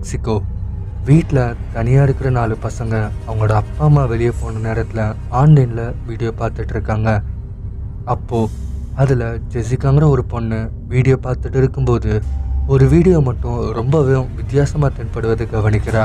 Mexico. 0.00 0.34
வீட்டில் 1.08 1.56
தனியாக 1.74 2.04
இருக்கிற 2.06 2.28
நாலு 2.36 2.54
பசங்க 2.62 2.94
அவங்களோட 3.26 3.52
அப்பா 3.58 3.82
அம்மா 3.88 4.02
வெளியே 4.12 4.32
போன 4.40 4.60
நேரத்தில் 4.66 5.02
ஆன்லைனில் 5.40 5.82
வீடியோ 6.08 6.30
பார்த்துட்டு 6.38 6.72
இருக்காங்க. 6.74 7.10
அப்போது 8.14 8.52
அதில் 9.02 9.24
ஜெசிகாங்கிற 9.52 10.06
ஒரு 10.14 10.22
பொண்ணு 10.32 10.58
வீடியோ 10.92 11.16
பார்த்துட்டு 11.26 11.58
இருக்கும்போது 11.62 12.12
ஒரு 12.74 12.84
வீடியோ 12.94 13.18
மட்டும் 13.28 13.58
ரொம்பவே 13.78 14.14
வித்தியாசமாக 14.38 14.90
தென்படுவதை 14.98 15.46
கவனிக்கிறா. 15.54 16.04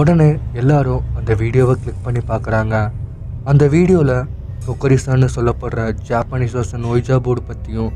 உடனே 0.00 0.30
எல்லாரும் 0.62 1.02
அந்த 1.20 1.34
வீடியோவை 1.42 1.76
கிளிக் 1.82 2.04
பண்ணி 2.06 2.22
பார்க்குறாங்க. 2.32 2.76
அந்த 3.52 3.66
வீடியோவில் 3.76 4.16
கொக்கரிசான்னு 4.66 5.30
சொல்லப்படுற 5.38 5.88
ஜாப்பனீஸ் 6.10 6.58
வருஷன் 6.58 6.90
ஒய்ஜா 6.92 7.18
போர்டு 7.26 7.44
பற்றியும் 7.50 7.92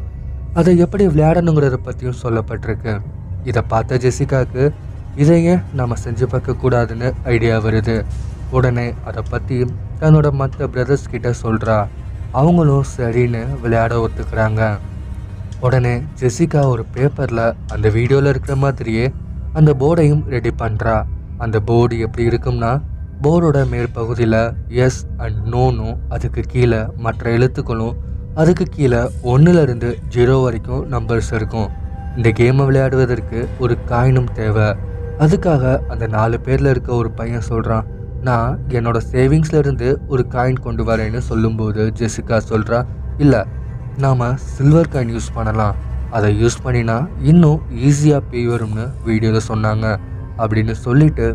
அதை 0.61 0.75
எப்படி 0.87 1.07
விளையாடணுங்கிறத 1.13 1.79
பற்றியும் 1.89 2.21
சொல்லப்பட்டிருக்கு. 2.25 2.97
இதை 3.51 3.63
பார்த்த 3.73 3.99
ஜெசிகாவுக்கு 4.05 4.65
இதையே 5.23 5.55
நாம் 5.79 6.03
செஞ்சு 6.05 6.27
பார்க்கக்கூடாதுன்னு 6.33 7.09
ஐடியா 7.35 7.57
வருது. 7.67 7.97
உடனே 8.57 8.87
அதை 9.09 9.23
பற்றி 9.33 9.57
தன்னோட 10.01 10.29
மற்ற 10.41 10.69
பிரதர்ஸ் 10.75 11.13
கிட்ட 11.13 11.29
சொல்கிறா 11.45 11.77
அவங்களும் 12.41 12.89
சரின்னு 12.97 13.43
விளையாட 13.63 13.95
ஒத்துக்கிறாங்க. 14.07 14.63
உடனே 15.67 15.95
ஜெசிகா 16.21 16.63
ஒரு 16.73 16.83
பேப்பரில் 16.95 17.47
அந்த 17.75 17.87
வீடியோவில் 17.97 18.31
இருக்கிற 18.33 18.57
மாதிரியே 18.65 19.07
அந்த 19.59 19.71
போர்டையும் 19.83 20.25
ரெடி 20.35 20.53
பண்ணுறா 20.63 20.97
அந்த 21.45 21.57
போர்டு 21.69 21.95
எப்படி 22.07 22.25
இருக்கும்னா 22.31 22.73
போர்டோட 23.25 23.59
மேற்பகுதியில் 23.73 24.41
எஸ் 24.85 25.01
அண்ட் 25.25 25.41
நோனும் 25.53 25.97
அதுக்கு 26.15 26.43
கீழே 26.53 26.81
மற்ற 27.05 27.25
எழுத்துக்களும் 27.37 27.97
அதுக்கு 28.43 28.65
கீழே 28.77 29.01
ஒன்றுலேருந்து 29.33 29.91
ஜீரோ 30.15 30.37
வரைக்கும் 30.43 30.83
நம்பர்ஸ் 30.95 31.31
இருக்கும். 31.39 31.69
இந்த 32.19 32.29
கேமை 32.39 32.65
விளையாடுவதற்கு 32.69 33.39
ஒரு 33.65 33.75
காயினும் 33.91 34.31
தேவை. 34.39 34.69
அதுக்காக 35.25 35.65
அந்த 35.93 36.05
நாலு 36.15 36.37
பேரில் 36.47 36.71
இருக்க 36.73 36.91
ஒரு 37.01 37.11
பையன் 37.19 37.49
சொல்கிறான் 37.51 37.87
நான் 38.29 38.53
என்னோட 38.77 38.99
சேவிங்ஸ்லேருந்து 39.13 39.89
ஒரு 40.13 40.23
காயின் 40.35 40.63
கொண்டு 40.67 40.83
வரேன்னு 40.91 41.21
சொல்லும்போது 41.31 41.83
ஜெசிகா 41.99 42.37
சொல்கிறா 42.51 42.79
இல்லை 43.25 43.41
நாம் 44.05 44.25
சில்வர் 44.55 44.91
காயின் 44.95 45.13
யூஸ் 45.17 45.29
பண்ணலாம். 45.37 45.77
அதை 46.17 46.29
யூஸ் 46.43 46.57
பண்ணினா 46.65 46.97
இன்னும் 47.31 47.61
ஈஸியாக 47.89 48.23
பே 48.31 48.43
வரும்னு 48.53 48.85
வீடியோவில் 49.09 49.49
சொன்னாங்க 49.51 49.87
அப்படின்னு 50.43 50.75
சொல்லிட்டு 50.87 51.27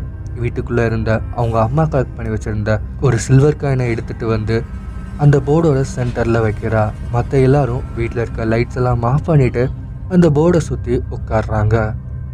வீட்டுக்குள்ளே 0.41 0.83
இருந்த 0.89 1.11
அவங்க 1.37 1.57
அம்மா 1.67 1.83
கலெக்ட் 1.93 2.17
பண்ணி 2.17 2.31
வச்சுருந்த 2.33 2.73
ஒரு 3.05 3.17
சில்வர் 3.25 3.61
காயினை 3.63 3.87
எடுத்துகிட்டு 3.93 4.27
வந்து 4.35 4.57
அந்த 5.23 5.37
போர்டோட 5.47 5.79
சென்டரில் 5.95 6.43
வைக்கிறா. 6.47 6.83
மற்ற 7.15 7.39
எல்லாரும் 7.47 7.83
வீட்டில் 7.99 8.23
இருக்க 8.23 8.45
லைட்ஸ் 8.53 8.79
எல்லாம் 8.81 9.03
ஆஃப் 9.11 9.27
பண்ணிவிட்டு 9.29 9.63
அந்த 10.11 10.29
போர்டை 10.29 10.57
சுற்றி 10.57 11.01
உட்காடுறாங்க 11.11 11.75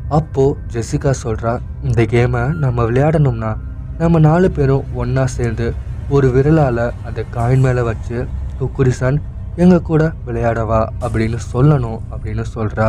அப்போது 0.09 0.58
ஜெசிகா 0.73 1.11
சொல்கிறா 1.23 1.59
இந்த 1.83 2.02
கேமை 2.03 2.50
நம்ம 2.58 2.83
விளையாடணும்னா 2.83 3.52
நம்ம 3.97 4.20
நாலு 4.20 4.52
பேரும் 4.52 4.83
ஒன்றா 4.94 5.25
சேர்ந்து 5.25 5.67
ஒரு 6.09 6.31
விரலால் 6.31 6.94
அந்த 7.03 7.23
காயின் 7.36 7.59
மேலே 7.59 7.81
வச்சு 7.81 8.17
குக்குரிசன் 8.59 9.17
எங்கள் 9.55 9.81
கூட 9.81 10.14
விளையாடவா 10.25 10.88
அப்படின்னு 11.02 11.38
சொல்லணும் 11.53 12.00
அப்படின்னு 12.11 12.42
சொல்கிறா 12.55 12.88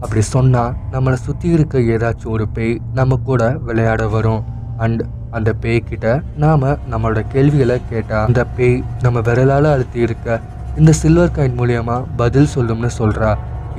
அப்படி 0.00 0.20
சொன்னால் 0.22 0.74
நம்மளை 0.92 1.14
சுற்றி 1.14 1.48
இருக்க 1.48 1.78
ஏதாச்சும் 1.78 2.30
ஒரு 2.30 2.48
பேய் 2.48 2.80
நம்ம 2.92 3.16
கூட 3.16 3.48
விளையாட 3.58 4.08
வரும். 4.08 4.42
அண்ட் 4.78 5.02
அந்த 5.30 5.54
பேய்கிட்ட 5.62 6.06
நாம் 6.36 6.64
நம்மளோட 6.90 7.28
கேள்விகளை 7.28 7.80
கேட்டால் 7.90 8.26
அந்த 8.26 8.44
பேய் 8.44 8.84
நம்ம 9.02 9.20
விரலால் 9.20 9.64
அழுத்தி 9.64 10.00
இருக்க 10.00 10.40
இந்த 10.76 10.92
சில்வர் 10.92 11.34
காயின் 11.36 11.58
மூலியமாக 11.58 12.04
பதில் 12.16 12.52
சொல்லும்னு 12.54 12.90
சொல்கிறா 12.98 13.30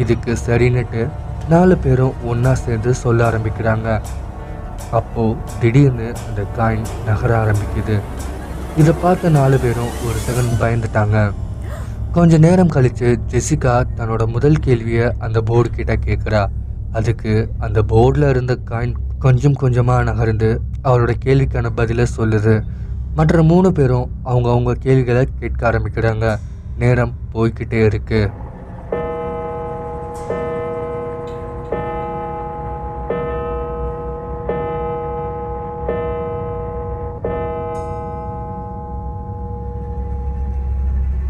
இதுக்கு 0.03 0.31
சரின்னுட்டு 0.45 1.01
நாலு 1.53 1.75
பேரும் 1.83 2.15
ஒன்றா 2.31 2.53
சேர்ந்து 2.63 2.91
சொல்ல 3.03 3.19
ஆரம்பிக்கிறாங்க. 3.29 3.89
அப்போது 4.99 5.37
திடீர்னு 5.61 6.07
அந்த 6.27 6.41
காயின் 6.57 6.87
நகர 7.05 7.31
ஆரம்பிக்குது. 7.43 7.97
இதை 8.81 8.93
பார்த்த 9.01 9.29
நாலு 9.39 9.57
பேரும் 9.65 9.93
ஒரு 10.07 10.17
செகண்ட் 10.27 10.55
பயந்துட்டாங்க. 10.61 11.17
கொஞ்ச 12.15 12.37
நேரம் 12.45 12.73
கழித்து 12.75 13.07
ஜெசிகா 13.31 13.73
தன்னோட 13.97 14.23
முதல் 14.35 14.59
கேள்வியை 14.65 15.07
அந்த 15.25 15.41
போர்டு 15.41 15.69
கிட்ட 15.69 15.93
கேட்குறா 16.05 16.41
அதுக்கு 16.99 17.33
அந்த 17.65 17.79
போர்டில் 17.91 18.29
இருந்த 18.29 18.53
காயின் 18.69 18.95
கொஞ்சம் 19.25 19.57
கொஞ்சமாக 19.61 20.05
நகர்ந்து 20.09 20.49
அவரோட 20.83 21.13
கேள்விக்கான 21.25 21.71
பதிலை 21.75 22.05
சொல்லுது. 22.17 22.55
மற்ற 23.19 23.43
மூணு 23.51 23.71
பேரும் 23.71 24.09
அவங்க 24.23 24.47
அவங்க 24.49 24.73
கேள்விகளை 24.85 25.23
கேட்க 25.39 25.61
ஆரம்பிக்கிறாங்க. 25.71 26.25
நேரம் 26.81 27.13
போய்கிட்டே 27.33 27.79
இருக்குது 27.89 28.31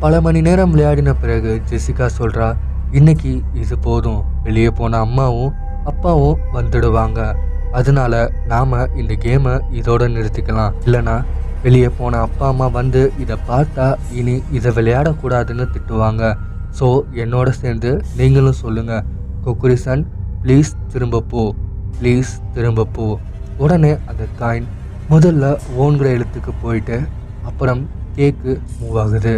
பல 0.07 0.19
மணி 0.25 0.39
நேரம் 0.41 0.73
விளையாடின 0.73 1.13
பிறகு 1.21 1.61
ஜெசிகா 1.69 2.05
சொல்றா 2.17 2.45
இன்னைக்கு 2.97 3.31
இது 3.61 3.75
போதும். 3.77 4.19
வெளியே 4.43 4.69
போன 4.69 4.99
அம்மாவும் 5.05 5.55
அப்பாவும் 5.83 6.37
வந்துடுவாங்க. 6.53 7.19
அதனால 7.79 8.13
நாம 8.51 8.87
இந்த 9.01 9.13
கேமை 9.23 9.53
இதோட 9.79 10.07
நிறுத்திக்கலாம். 10.13 10.75
இல்லைனா 10.85 11.15
வெளியே 11.63 11.89
போன 11.97 12.21
அப்பா 12.27 12.45
அம்மா 12.47 12.67
வந்து 12.77 13.01
இதை 13.19 13.37
பார்த்தா 13.49 13.87
இனி 14.19 14.35
இதை 14.51 14.71
விளையாடக்கூடாதுன்னு 14.77 15.67
திட்டுவாங்க. 15.73 16.31
ஸோ 16.79 16.89
என்னோட 17.23 17.49
சேர்ந்து 17.49 17.91
நீங்களும் 18.21 18.61
சொல்லுங்க. 18.63 19.03
குக்குரிசன் 19.47 20.05
ப்ளீஸ் 20.45 20.71
திரும்ப 20.93 21.23
போ. 21.33 21.45
ப்ளீஸ் 21.99 22.33
திரும்ப 22.53 22.87
போ. 22.97 23.09
உடனே 23.57 23.93
அந்த 24.05 24.23
காயின் 24.39 24.71
முதல்ல 25.09 25.53
ஓன்கிற 25.81 26.09
எழுத்துக்கு 26.17 26.53
போயிட்டு 26.63 26.99
அப்புறம் 27.43 27.83
கேக்கு 28.15 28.53
மூவ் 28.79 28.99
ஆகுது. 29.05 29.37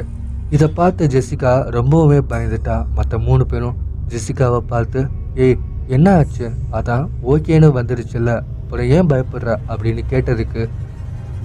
இதை 0.56 0.68
பார்த்த 0.68 1.08
ஜெசிகா 1.14 1.52
ரொம்பவுமே 1.76 2.20
பயந்துட்டா. 2.30 2.86
மற்ற 2.98 3.18
மூணு 3.18 3.46
பேரும் 3.46 3.76
ஜெசிகாவை 4.12 4.62
பார்த்து 4.72 5.00
ஏய் 5.36 5.58
என்ன 5.88 6.14
ஆச்சு? 6.20 6.48
அதான் 6.78 7.04
ஓகேன்னு 7.32 7.68
வந்துருச்சுல்ல. 7.78 8.32
அப்புறம் 8.62 8.88
ஏன் 8.96 9.10
பயப்படுற? 9.12 9.50
அப்படின்னு 9.72 10.02
கேட்டதுக்கு 10.12 10.70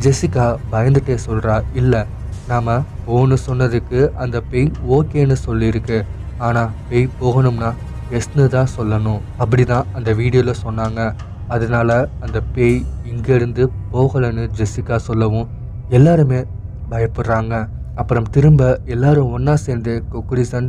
ஜெசிகா 0.05 0.47
பயந்துட்டே 0.73 1.17
சொல்கிறா 1.27 1.57
இல்லை 1.75 2.01
நாம் 2.49 2.73
ஓன்னு 3.17 3.37
சொன்னதுக்கு 3.47 4.01
அந்த 4.15 4.41
பேய் 4.41 4.71
ஓகேன்னு 4.97 5.37
சொல்லியிருக்கு. 5.47 6.05
ஆனால் 6.39 6.73
பேய் 6.89 7.09
போகணும்னா 7.21 7.71
எஸ்னு 8.11 8.49
தான் 8.49 8.73
சொல்லணும். 8.79 9.21
அப்படி 9.37 9.65
தான் 9.65 9.87
அந்த 9.93 10.13
வீடியோவில் 10.13 10.63
சொன்னாங்க. 10.65 11.15
அதனால 11.49 12.09
அந்த 12.21 12.41
பேய் 12.55 12.85
இங்கேருந்து 13.13 13.65
போகலைன்னு 13.93 14.45
ஜெசிகா 14.59 14.97
சொல்லவும் 14.97 15.49
எல்லாருமே 15.89 16.43
பயப்படுறாங்க. 16.91 17.55
அப்புறம் 17.97 18.27
திரும்ப 18.31 18.63
எல்லாரும் 18.85 19.33
ஒன்றா 19.37 19.55
சேர்ந்து 19.55 19.93
குக்குரிசன் 20.13 20.69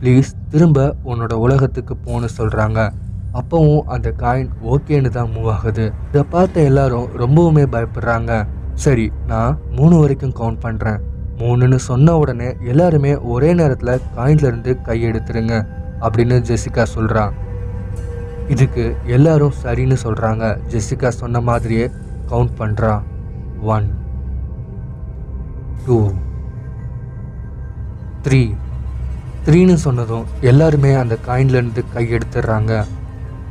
ப்ளீஸ் 0.00 0.30
திரும்ப 0.52 0.78
உன்னோட 1.04 1.32
உலகத்துக்கு 1.44 1.94
போன்னு 2.06 2.28
சொல்கிறாங்க 2.38 2.80
அப்பவும் 3.40 3.86
அந்த 3.86 4.08
காயின் 4.22 4.50
ஓகேன்னு 4.72 5.10
தான் 5.10 5.30
மூவ் 5.34 5.48
ஆகுது. 5.54 5.86
இதை 6.10 6.24
பார்த்த 6.30 6.66
எல்லாரும் 6.70 7.06
ரொம்பவுமே 7.22 7.64
பயப்படுறாங்க. 7.74 8.32
சரி 8.84 9.06
நான் 9.26 9.58
மூணு 9.76 9.94
வரைக்கும் 9.98 10.36
கவுண்ட் 10.40 10.60
பண்ணுறேன் 10.64 11.00
மூணுன்னு 11.38 11.78
சொன்ன 11.88 12.16
உடனே 12.16 12.48
எல்லாருமே 12.72 13.12
ஒரே 13.32 13.50
நேரத்தில் 13.54 14.02
காயின்லேருந்து 14.16 14.72
கையெடுத்துருங்க 14.88 15.54
அப்படின்னு 16.00 16.36
ஜெசிகா 16.50 16.84
சொல்கிறான் 16.94 17.32
இதுக்கு 18.48 18.84
எல்லாரும் 19.06 19.56
சரின்னு 19.62 19.96
சொல்கிறாங்க 20.04 20.44
ஜெசிகா 20.72 21.08
சொன்ன 21.22 21.40
மாதிரியே 21.40 21.86
கவுண்ட் 22.30 22.54
பண்ணுறான் 22.58 23.02
ஒன் 23.74 23.88
டூ 25.86 25.98
த்ரீ 28.24 28.42
த்ரீன்னு 29.46 29.74
சொன்னதும் 29.86 30.28
எல்லாருமே 30.50 30.90
அந்த 31.00 31.14
காயின்லேருந்து 31.26 31.82
கை 31.94 32.04
எடுத்துடுறாங்க. 32.16 32.72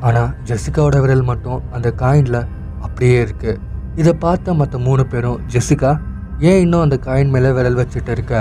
ஆனால் 0.08 0.32
ஜெசிகாவோட 0.50 0.98
விரல் 1.04 1.28
மட்டும் 1.30 1.60
அந்த 1.76 1.90
காயினில் 2.02 2.40
அப்படியே 2.86 3.18
இருக்குது 3.26 3.60
இதை 4.02 4.14
பார்த்த 4.24 4.54
மற்ற 4.62 4.78
மூணு 4.88 5.04
பேரும் 5.12 5.42
ஜெசிகா 5.54 5.92
ஏன் 6.50 6.62
இன்னும் 6.64 6.86
அந்த 6.86 6.98
காயின் 7.08 7.34
மேலே 7.36 7.52
விரல் 7.58 7.78
வச்சுட்டு 7.82 8.12
இருக்க? 8.16 8.34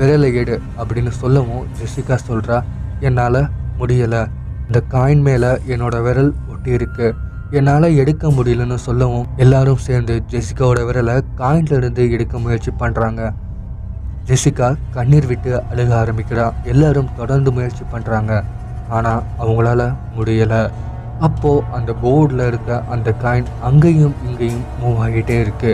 விரலை 0.00 0.28
எடு 0.40 0.56
அப்படின்னு 0.80 1.12
சொல்லவும் 1.22 1.64
ஜெசிகா 1.78 2.16
சொல்கிறா 2.28 2.58
என்னால் 3.08 3.40
முடியலை. 3.80 4.22
இந்த 4.66 4.80
காயின் 4.94 5.24
மேலே 5.28 5.50
என்னோட 5.72 5.96
விரல் 6.06 6.32
ஒட்டி 6.52 6.70
இருக்கு. 6.78 7.08
என்னால் 7.58 7.96
எடுக்க 8.02 8.30
முடியலன்னு 8.38 8.78
சொல்லவும் 8.86 9.28
எல்லாரும் 9.44 9.82
சேர்ந்து 9.88 10.14
ஜெசிகாவோட 10.32 10.80
விரலை 10.88 11.14
காயின்லேருந்து 11.42 12.02
எடுக்க 12.16 12.38
முயற்சி 12.38 12.72
பண்ணுறாங்க 12.82 13.22
ஜெசிகா 14.28 14.68
கண்ணீர் 14.94 15.28
விட்டு 15.30 15.50
அழுக 15.70 15.90
ஆரம்பிக்கிறா. 16.02 16.46
எல்லாரும் 16.72 17.12
தொடர்ந்து 17.18 17.50
முயற்சி 17.56 17.84
பண்ணுறாங்க 17.92 18.32
ஆனால் 18.96 19.22
அவங்களால 19.42 19.82
முடியலை. 20.16 20.62
அப்போது 21.26 21.64
அந்த 21.76 21.90
போர்டில் 22.02 22.44
இருக்க 22.48 22.80
அந்த 22.94 23.14
காயின் 23.22 23.48
அங்கேயும் 23.68 24.16
இங்கேயும் 24.26 24.66
மூவ் 24.80 25.00
ஆகிட்டே 25.04 25.36
இருக்கு. 25.44 25.72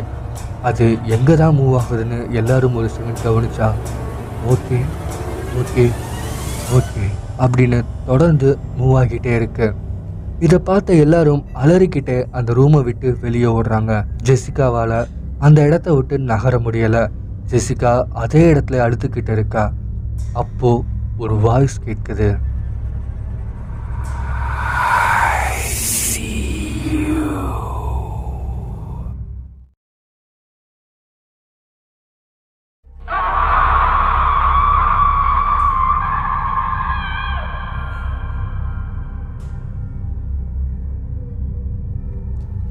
அது 0.69 0.85
எங்கே 1.15 1.35
தான் 1.43 1.56
மூவ் 1.59 1.75
ஆகுதுன்னு 1.81 2.19
எல்லாரும் 2.41 2.77
ஒரு 2.81 2.89
செகண்ட் 2.97 3.25
கவனிச்சா 3.27 3.69
ஓகே 4.53 4.79
ஓகே 5.62 5.85
ஓகே 6.79 7.05
அப்படின்னு 7.45 7.81
தொடர்ந்து 8.11 8.49
மூவ் 8.79 8.95
ஆகிட்டே 9.00 9.35
இருக்கு. 9.41 9.67
இதை 10.47 10.59
பார்த்த 10.69 11.03
எல்லாரும் 11.05 11.43
அலறிக்கிட்டே 11.65 12.17
அந்த 12.39 12.53
ரூமை 12.61 12.81
விட்டு 12.89 13.11
வெளியே 13.27 13.50
ஓடுறாங்க. 13.59 13.93
ஜெசிகாவால் 14.29 14.99
அந்த 15.47 15.59
இடத்த 15.69 15.89
விட்டு 15.99 16.17
நகர 16.33 16.57
முடியலை. 16.65 17.05
ஜெசிகா 17.50 17.93
அதே 18.12 18.52
இடத்துல 18.52 18.81
அழுத்துக்கிட்டு 18.85 19.32
இருக்கா? 19.37 19.73
அப்போ 20.32 20.85
ஒரு 21.17 21.37
வாய்ஸ் 21.37 21.79
கேட்குது. 21.85 22.29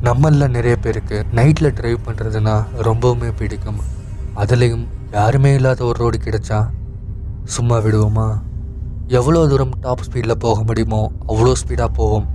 நம்மளில் 0.03 0.49
நிறைய 0.49 0.77
பேருக்கு 0.77 1.25
நைட்டில் 1.35 1.73
டிரைவ் 1.73 1.97
பண்ணுறதுனா 2.05 2.55
ரொம்பவுமே 2.81 3.33
பிடிக்கும். 3.35 3.81
அதுலேயும் 4.35 4.85
யாருமே 5.11 5.53
இல்லாத 5.53 5.85
ஒரு 5.85 5.97
ரோடு 5.97 6.17
கிடைச்சா 6.17 6.59
சும்மா 7.43 7.77
விடுவோமா? 7.77 8.41
எவ்வளோ 9.07 9.47
தூரம் 9.47 9.73
டாப் 9.79 10.03
ஸ்பீடில் 10.07 10.41
போக 10.45 10.63
முடியுமோ 10.63 11.11
அவ்வளோ 11.27 11.51
ஸ்பீடாக 11.61 11.87
போவோம். 11.93 12.27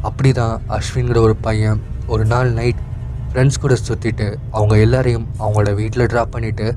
அப்படி 0.00 0.32
தான் 0.32 0.62
அஸ்வின்கிற 0.68 1.18
ஒரு 1.18 1.36
பையன் 1.36 1.80
ஒரு 2.06 2.24
நாள் 2.24 2.50
நைட் 2.52 2.82
ஃப்ரெண்ட்ஸ் 3.30 3.60
கூட 3.60 3.76
சுற்றிட்டு 3.88 4.36
அவங்க 4.50 4.78
எல்லாரையும் 4.78 5.26
அவங்களோட 5.38 5.74
வீட்டில் 5.74 6.06
ட்ராப் 6.06 6.34
பண்ணிவிட்டு 6.34 6.74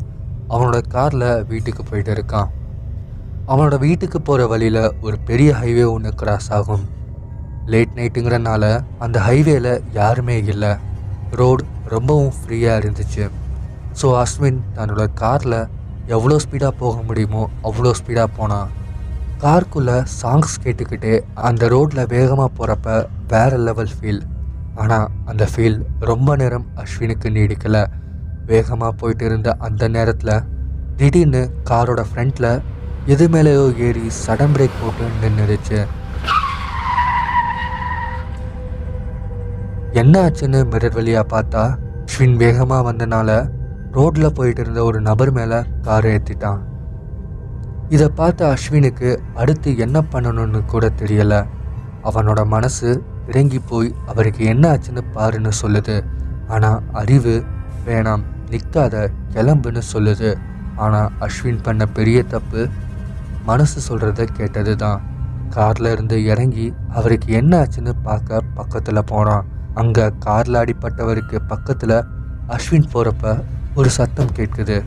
அவனோட 0.50 0.82
காரில் 0.88 1.44
வீட்டுக்கு 1.44 1.84
போயிட்டு 1.84 2.12
இருக்கான். 2.14 2.50
அவனோட 3.48 3.78
வீட்டுக்கு 3.80 4.22
போகிற 4.22 4.48
வழியில் 4.48 4.94
ஒரு 5.02 5.20
பெரிய 5.20 5.52
ஹைவே 5.52 5.92
ஒன்று 5.92 6.12
கிராஸ் 6.16 6.52
ஆகும். 6.52 6.86
லேட் 7.66 7.96
நைட்டுங்கிறனால 7.96 8.84
அந்த 9.00 9.20
ஹைவேல 9.20 9.82
யாருமே 9.94 10.38
இல்லை. 10.44 10.76
ரோடு 11.32 11.66
ரொம்பவும் 11.86 12.34
ஃப்ரீயாக 12.40 12.82
இருந்துச்சு. 12.82 13.26
ஸோ 13.94 14.24
அஸ்வின் 14.24 14.62
தன்னோட 14.76 15.14
காரில் 15.14 15.68
எவ்வளோ 16.06 16.36
ஸ்பீடாக 16.36 16.72
போக 16.78 17.02
முடியுமோ 17.02 17.50
அவ்வளோ 17.64 17.92
ஸ்பீடாக 17.92 18.28
போனான் 18.36 18.70
கார்க்குள்ளே 19.40 20.04
சாங்ஸ் 20.22 20.62
கேட்டுக்கிட்டே 20.64 21.20
அந்த 21.34 21.68
ரோட்டில் 21.68 22.08
வேகமாக 22.08 22.50
போகிறப்ப 22.58 23.08
வேற 23.28 23.58
லெவல் 23.58 23.94
ஃபீல் 24.00 24.22
ஆனால் 24.76 25.10
அந்த 25.26 25.48
ஃபீல் 25.56 25.86
ரொம்ப 26.00 26.36
நேரம் 26.36 26.66
அஸ்வினுக்கு 26.76 27.30
நீடிக்கலை. 27.30 27.86
வேகமாக 28.46 28.92
போயிட்டு 28.92 29.26
இருந்த 29.26 29.52
அந்த 29.52 29.88
நேரத்தில் 29.88 30.44
திடீர்னு 30.96 31.52
காரோட 31.70 32.06
ஃப்ரண்ட்டில் 32.14 32.62
எது 33.06 33.28
மேலேயோ 33.28 33.78
ஏறி 33.78 34.12
சடன் 34.28 34.56
பிரேக் 34.56 34.80
போட்டு 34.82 35.06
நின்றுடுச்சு 35.22 35.86
என்ன 39.92 40.30
ஆச்சுன்னு 40.30 40.66
மிரர் 40.72 40.94
வழியாக 40.94 41.28
பார்த்தா 41.36 41.78
அஸ்வின் 42.04 42.36
வேகமாக 42.36 42.92
வந்தனால 42.92 43.59
ரோட்டில் 43.96 44.36
போயிட்டு 44.38 44.62
இருந்த 44.62 44.82
ஒரு 44.84 45.00
நபர் 45.02 45.32
மேலே 45.32 45.60
காரை 45.86 46.10
ஏற்றிட்டான் 46.16 46.60
இதை 47.94 48.08
பார்த்த 48.20 48.50
அஸ்வினுக்கு 48.54 49.10
அடுத்து 49.34 49.70
என்ன 49.78 49.98
பண்ணணும்னு 50.12 50.60
கூட 50.66 50.86
தெரியலை. 51.02 51.40
அவனோட 52.04 52.40
மனசு 52.46 52.90
இறங்கி 53.30 53.60
போய் 53.70 53.90
அவருக்கு 54.06 54.42
என்ன 54.46 54.64
ஆச்சுன்னு 54.72 55.02
பாருன்னு 55.16 55.52
சொல்லுது. 55.62 55.96
ஆனால் 56.48 56.84
அறிவு 56.92 57.34
வேணாம் 57.88 58.24
நிற்காத 58.52 58.96
கிளம்புன்னு 59.34 59.82
சொல்லுது. 59.94 60.32
ஆனால் 60.84 61.12
அஸ்வின் 61.26 61.62
பண்ண 61.62 61.86
பெரிய 61.98 62.20
தப்பு 62.34 62.62
மனசு 63.46 63.80
சொல்கிறத 63.90 64.24
கேட்டது 64.38 64.74
தான் 64.76 65.00
காரில் 65.56 65.90
இருந்து 65.92 66.18
இறங்கி 66.24 66.66
அவருக்கு 66.98 67.30
என்ன 67.34 67.52
ஆச்சுன்னு 67.62 67.94
பார்க்க 68.04 68.48
பக்கத்தில் 68.60 69.08
போனான் 69.12 69.48
அங்கே 69.74 70.06
காரில் 70.26 70.60
அடிப்பட்டவருக்கு 70.62 71.38
பக்கத்தில் 71.48 71.98
அஸ்வின் 72.56 72.92
போகிறப்ப 72.94 73.34
ஒரு 73.80 73.90
சத்தம் 73.90 74.32
கேட்குது. 74.36 74.84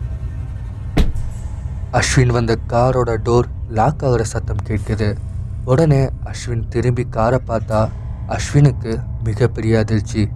அஸ்வின் 1.93 2.33
வந்த 2.37 2.59
காரோட 2.69 3.11
டோர் 3.27 3.47
லாக் 3.69 4.05
ஆகிற 4.05 4.25
சத்தம் 4.25 4.63
கேட்குது. 4.69 5.17
உடனே 5.65 6.01
அஸ்வின் 6.25 6.65
திரும்பி 6.69 7.05
காரை 7.11 7.39
பார்த்தா 7.49 7.89
அஸ்வினுக்கு 8.29 8.93
மிகப்பெரிய 9.25 9.79
அதிர்ச்சி. 9.79 10.31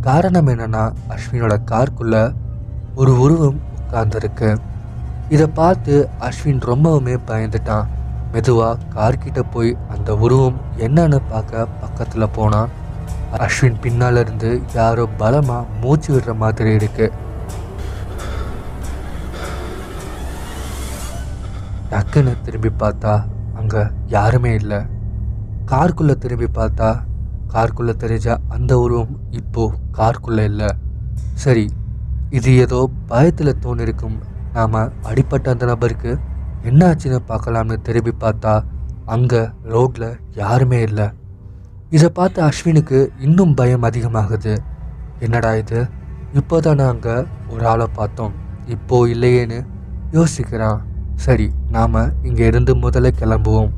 காரணம் 0.00 0.46
என்னன்னா 0.46 0.84
அஸ்வினோட 1.08 1.56
கார்க்குள்ள 1.70 2.34
ஒரு 2.94 3.18
உருவம் 3.18 3.60
உட்கார்ந்துருக்கு. 3.78 4.56
இதை 5.28 5.46
பார்த்து 5.46 6.08
அஸ்வின் 6.20 6.60
ரொம்பவுமே 6.72 7.16
பயந்துட்டான். 7.26 7.88
மெதுவாக 8.32 8.78
கார்கிட்ட 8.94 9.42
போய் 9.50 9.76
அந்த 9.88 10.16
உருவம் 10.16 10.60
என்னன்னு 10.78 11.20
பார்க்க 11.30 11.66
பக்கத்தில் 11.80 12.34
போனான். 12.34 12.68
அஸ்வின் 13.38 13.82
பின்னால 13.82 14.18
இருந்து 14.18 14.62
யாரோ 14.74 15.06
பலமாக 15.16 15.66
மூச்சு 15.80 16.18
விடுற 16.18 16.36
மாதிரி 16.36 16.72
இருக்கு. 16.74 17.12
டக்குன்னு 21.90 22.32
திரும்பி 22.46 22.70
பார்த்தா 22.82 23.12
அங்கே 23.54 23.82
யாருமே 24.06 24.54
இல்லை. 24.54 24.80
காருக்குள்ளே 25.70 26.14
திரும்பி 26.24 26.48
பார்த்தா 26.58 26.88
காருக்குள்ளே 27.54 27.94
தெரிஞ்ச 28.02 28.36
அந்த 28.48 28.72
உருவம் 28.78 29.14
இப்போது 29.30 29.78
காருக்குள்ளே 29.98 30.44
இல்லை. 30.44 30.68
சரி 31.44 31.64
இது 32.30 32.50
ஏதோ 32.56 32.90
பயத்தில் 33.06 33.60
தோணிருக்கும். 33.64 34.18
நாம் 34.52 34.76
அடிப்பட்ட 35.02 35.46
அந்த 35.50 35.66
நபருக்கு 35.66 36.12
என்ன 36.62 36.80
ஆச்சுன்னு 36.90 37.18
பார்க்கலாம்னு 37.30 37.76
திரும்பி 37.80 38.12
பார்த்தா 38.20 38.52
அங்கே 39.14 39.40
ரோட்டில் 39.72 40.10
யாருமே 40.34 40.80
இல்லை. 40.80 41.06
இதை 41.96 42.08
பார்த்த 42.08 42.48
அஸ்வினுக்கு 42.48 42.98
இன்னும் 43.18 43.54
பயம் 43.54 43.82
அதிகமாகுது. 43.82 44.54
என்னடா 45.18 45.50
இது? 45.54 45.80
இப்போதானே 46.40 46.84
அங்கே 46.88 47.16
ஒரு 47.52 47.66
ஆளை 47.66 47.86
பார்த்தோம். 47.92 48.34
இப்போ 48.66 48.96
இல்லையேன்னு 49.14 49.58
யோசிக்கிறான். 50.18 50.80
சரி 51.24 51.46
நாம் 51.74 51.96
இங்கே 52.28 52.44
இருந்து 52.50 52.72
முதல்ல 52.84 53.08
கிளம்புவோம். 53.20 53.70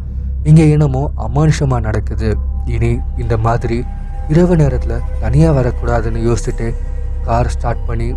இங்கே 0.48 0.64
என்னமோ 0.74 1.02
அமானுஷமாக 1.26 1.86
நடக்குது. 1.86 2.30
இனி 2.74 2.90
இந்த 3.22 3.34
மாதிரி 3.46 3.78
இரவு 4.32 4.54
நேரத்தில் 4.60 5.04
தனியாக 5.22 5.56
வரக்கூடாதுன்னு 5.58 6.20
யோசிச்சுட்டு 6.28 6.66
கார் 7.26 7.50
ஸ்டார்ட் 7.54 7.86
பண்ணி 7.88 8.08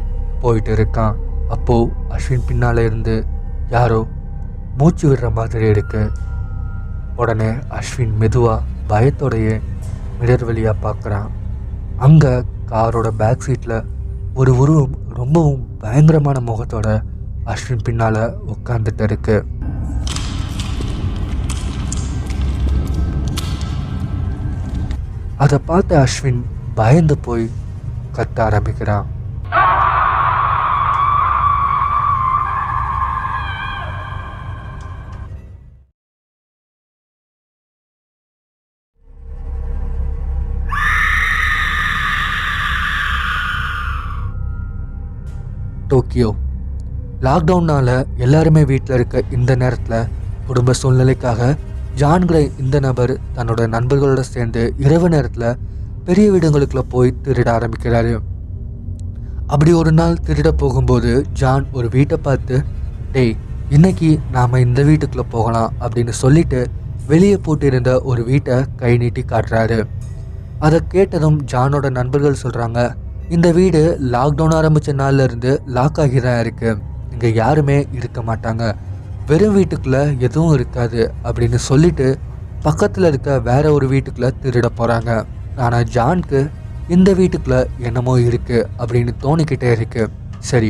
போயிட்டு 0.43 0.71
இருக்கான். 0.77 1.15
அப்போது 1.55 1.91
அஸ்வின் 2.15 2.45
பின்னால் 2.49 2.81
இருந்து 2.87 3.15
யாரோ 3.75 3.99
மூச்சு 4.79 5.05
விடுற 5.09 5.27
மாதிரி 5.39 5.67
இருக்கு. 5.73 6.03
உடனே 7.21 7.49
அஸ்வின் 7.79 8.15
மெதுவாக 8.21 8.63
பயத்தோடையே 8.91 9.55
மிடர் 10.19 10.45
வழியாக 10.47 10.83
பார்க்குறான் 10.85 11.29
அங்கே 12.05 12.33
காரோட 12.71 13.07
பேக் 13.21 13.45
சீட்டில் 13.45 13.77
ஒரு 14.39 14.51
உருவம் 14.61 14.95
ரொம்பவும் 15.19 15.61
பயங்கரமான 15.83 16.37
முகத்தோட 16.49 16.87
அஸ்வின் 17.45 17.83
பின்னால் 17.83 18.21
உட்காந்துட்டு 18.47 19.01
இருக்கு 19.01 19.47
அதை 25.37 25.57
பார்த்த 25.65 26.05
அஸ்வின் 26.05 26.41
பயந்து 26.75 27.17
போய் 27.17 27.49
கத்த 28.15 28.39
ஆரம்பிக்கிறான். 28.39 29.13
டோக்கியோ. 45.87 46.29
லாக்டவுனால் 47.21 48.05
எல்லாருமே 48.17 48.63
வீட்டில் 48.63 48.95
இருக்க 48.95 49.21
இந்த 49.31 49.55
நேரத்தில் 49.55 50.07
குடும்ப 50.47 50.73
சூழ்நிலைக்காக 50.81 51.55
ஜான்கிற 51.95 52.37
இந்த 52.59 52.79
நபர் 52.79 53.13
தன்னோட 53.35 53.61
நண்பர்களோட 53.75 54.19
சேர்ந்து 54.19 54.73
இரவு 54.77 55.09
நேரத்தில் 55.09 55.57
பெரிய 56.03 56.31
வீடுகளுக்குள்ள 56.31 56.83
போய் 56.89 57.17
திருட 57.25 57.47
ஆரம்பிக்கிறாரு. 57.57 58.13
அப்படி 59.47 59.71
ஒரு 59.71 59.91
நாள் 59.91 60.21
திருட 60.27 60.47
போகும்போது 60.47 61.25
ஜான் 61.33 61.65
ஒரு 61.71 61.89
வீட்டை 61.89 62.17
பார்த்து 62.17 62.63
டேய் 63.11 63.35
இன்னைக்கு 63.69 64.19
நாம் 64.31 64.63
இந்த 64.65 64.83
வீட்டுக்குள்ளே 64.83 65.25
போகலாம் 65.29 65.73
அப்படின்னு 65.81 66.09
சொல்லிட்டு 66.09 66.67
வெளியே 67.07 67.37
போட்டிருந்த 67.45 68.01
ஒரு 68.03 68.23
வீட்டை 68.23 68.63
கை 68.75 68.97
நீட்டி 68.97 69.23
காட்டுறாரு. 69.31 69.79
அதை 70.59 70.79
கேட்டதும் 70.87 71.39
ஜானோட 71.53 71.89
நண்பர்கள் 71.89 72.41
சொல்கிறாங்க 72.43 72.81
இந்த 73.29 73.51
வீடு 73.51 73.97
லாக்டவுன் 74.13 74.55
ஆரம்பித்த 74.57 74.93
நாள்லேருந்து 74.93 75.57
லாக் 75.65 75.99
ஆகி 75.99 76.19
தான் 76.19 76.41
இருக்குது 76.45 76.93
இங்கே 77.15 77.29
யாருமே 77.41 77.77
இருக்க 77.97 78.19
மாட்டாங்க. 78.29 78.63
வெறும் 79.29 79.55
வீட்டுக்குள்ளே 79.57 80.01
எதுவும் 80.25 80.53
இருக்காது 80.57 81.01
அப்படின்னு 81.27 81.59
சொல்லிட்டு 81.69 82.07
பக்கத்தில் 82.65 83.07
இருக்க 83.11 83.31
வேற 83.47 83.65
ஒரு 83.77 83.85
வீட்டுக்குள்ளே 83.93 84.29
திருட 84.43 84.67
போகிறாங்க 84.79 85.11
ஆனால் 85.65 85.87
ஜான்க்கு 85.95 86.39
இந்த 86.95 87.09
வீட்டுக்குள்ளே 87.19 87.59
என்னமோ 87.87 88.13
இருக்குது 88.27 88.65
அப்படின்னு 88.79 89.13
தோணிக்கிட்டே 89.23 89.69
இருக்கு. 89.77 90.03
சரி 90.49 90.69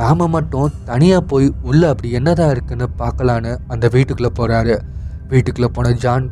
நாம் 0.00 0.24
மட்டும் 0.34 0.72
தனியாக 0.90 1.22
போய் 1.30 1.46
உள்ளே 1.70 1.86
அப்படி 1.92 2.08
என்னதான் 2.18 2.52
இருக்குன்னு 2.54 2.86
பார்க்கலான்னு 3.02 3.52
அந்த 3.74 3.86
வீட்டுக்குள்ளே 3.94 4.30
போகிறாரு 4.38 4.74
வீட்டுக்குள்ளே 5.32 5.70
போன 5.76 5.92
ஜான் 6.04 6.26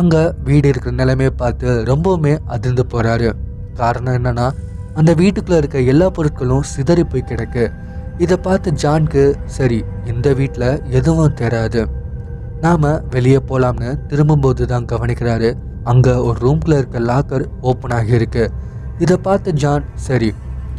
அங்கே 0.00 0.22
வீடு 0.46 0.66
இருக்கிற 0.72 0.94
நிலைமையை 1.00 1.32
பார்த்து 1.42 1.68
ரொம்பவுமே 1.90 2.34
அதிர்ந்து 2.54 2.84
போகிறாரு 2.92 3.28
காரணம் 3.80 4.16
என்னென்னா 4.18 4.46
அந்த 5.00 5.10
வீட்டுக்குள்ளே 5.20 5.58
இருக்க 5.62 5.80
எல்லா 5.92 6.06
பொருட்களும் 6.16 6.64
சிதறி 6.72 7.04
போய் 7.12 7.28
கிடக்கு. 7.30 7.64
இதை 8.24 8.36
பார்த்து 8.46 8.70
ஜான்க்கு 8.82 9.22
சரி 9.56 9.78
இந்த 10.10 10.28
வீட்டில் 10.38 10.70
எதுவும் 10.98 11.36
தெரியாது 11.40 11.82
நாம் 12.64 12.86
வெளியே 13.14 13.40
போகலாம்னு 13.48 13.90
திரும்பும்போது 14.10 14.62
தான் 14.72 14.88
கவனிக்கிறாரு. 14.92 15.48
அங்கே 15.90 16.14
ஒரு 16.26 16.36
ரூம்குள்ளே 16.44 16.76
இருக்க 16.80 16.98
லாக்கர் 17.10 17.44
ஓப்பன் 17.70 17.94
ஆகியிருக்கு. 17.98 18.44
இதை 19.04 19.16
பார்த்து 19.26 19.50
ஜான் 19.62 19.86
சரி 20.06 20.30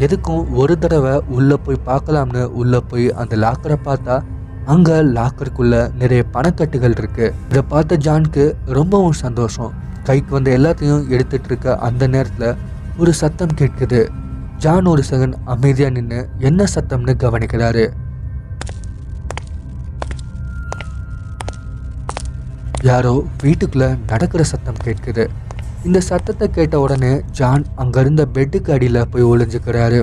எதுக்கும் 0.05 0.43
ஒரு 0.61 0.75
தடவை 0.83 1.15
உள்ளே 1.37 1.57
போய் 1.65 1.85
பார்க்கலாம்னு 1.89 2.43
உள்ளே 2.61 2.79
போய் 2.91 3.07
அந்த 3.21 3.33
லாக்கரை 3.45 3.77
பார்த்தா 3.87 4.15
அங்கே 4.73 4.97
லாக்கருக்குள்ளே 5.17 5.81
நிறைய 6.01 6.23
பணக்கட்டுகள் 6.35 6.97
இருக்குது 6.99 7.33
இதை 7.51 7.63
பார்த்த 7.73 7.97
ஜான்க்கு 8.07 8.45
ரொம்பவும் 8.77 9.19
சந்தோஷம். 9.25 9.71
கைக்கு 10.07 10.31
வந்த 10.35 10.49
எல்லாத்தையும் 10.57 11.03
எடுத்துகிட்டு 11.13 11.49
இருக்க 11.51 11.75
அந்த 11.87 12.03
நேரத்தில் 12.15 12.49
ஒரு 13.01 13.11
சத்தம் 13.21 13.57
கேட்குது. 13.61 14.01
ஜான் 14.63 14.87
ஒரு 14.91 15.03
செகண்ட் 15.09 15.35
அமைதியாக 15.53 15.93
நின்று 15.95 16.19
என்ன 16.47 16.65
சத்தம்னு 16.73 17.13
கவனிக்கிறாரு. 17.23 17.85
யாரோ 22.89 23.13
வீட்டுக்குள்ள 23.43 23.85
நடக்கிற 24.11 24.43
சத்தம் 24.51 24.81
கேட்குது. 24.85 25.23
இந்த 25.87 25.99
சத்தத்தை 26.09 26.47
கேட்ட 26.57 26.75
உடனே 26.85 27.13
ஜான் 27.39 27.63
அங்கேருந்த 27.83 28.25
பெட்டுக்கு 28.35 28.73
அடியில் 28.75 29.07
போய் 29.13 29.29
ஒளிஞ்சுக்கிறாரு. 29.31 30.01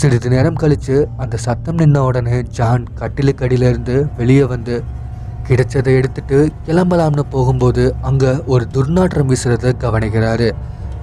சிறிது 0.00 0.30
நேரம் 0.34 0.60
கழிச்சு 0.62 0.96
அந்த 1.24 1.36
சத்தம் 1.46 1.78
நின்ன 1.82 1.98
உடனே 2.08 2.38
ஜான் 2.58 2.84
கட்டிலுக்கு 3.00 3.46
அடியில 3.46 3.70
இருந்து 3.72 3.96
வெளியே 4.18 4.44
வந்து 4.54 4.76
கிடைச்சதை 5.48 5.92
எடுத்துட்டு 6.00 6.38
கிளம்பலாம்னு 6.66 7.24
போகும்போது 7.34 7.84
அங்கே 8.08 8.32
ஒரு 8.52 8.64
துர்நாற்றம் 8.74 9.30
வீசுறத 9.30 9.72
கவனிக்கிறாரு. 9.84 10.48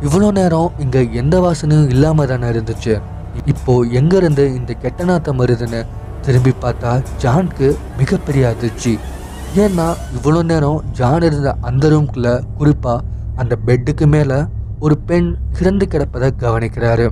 இவ்வளோ 0.06 0.30
நேரம் 0.40 0.70
இங்கே 0.84 1.02
எந்த 1.22 1.36
வாசனையும் 1.46 1.90
இல்லாமல் 1.94 2.30
தானே 2.32 2.48
இருந்துச்சு. 2.54 2.94
இப்போ 3.52 3.74
எங்கேருந்து 4.00 4.46
இந்த 4.60 4.72
கெட்ட 4.84 5.04
நாத்தம் 5.10 5.40
வருதுன்னு 5.42 5.82
திரும்பி 6.26 6.54
பார்த்தா 6.64 6.92
ஜான்க்கு 7.24 7.68
மிகப்பெரிய 8.00 8.44
அதிர்ச்சி. 8.54 8.94
ஏன்னா 9.64 9.88
இவ்வளோ 10.18 10.42
நேரம் 10.52 10.82
ஜான் 11.00 11.26
இருந்த 11.30 11.50
அந்த 11.70 11.90
ரூம்குள்ள 11.94 12.30
குறிப்பாக 12.60 13.06
அந்த 13.42 13.54
பெட்டுக்கு 13.68 14.06
மேலே 14.16 14.40
ஒரு 14.86 14.96
பெண் 15.10 15.30
இறந்து 15.60 15.86
கிடப்பதை 15.94 16.30
கவனிக்கிறாரு. 16.44 17.08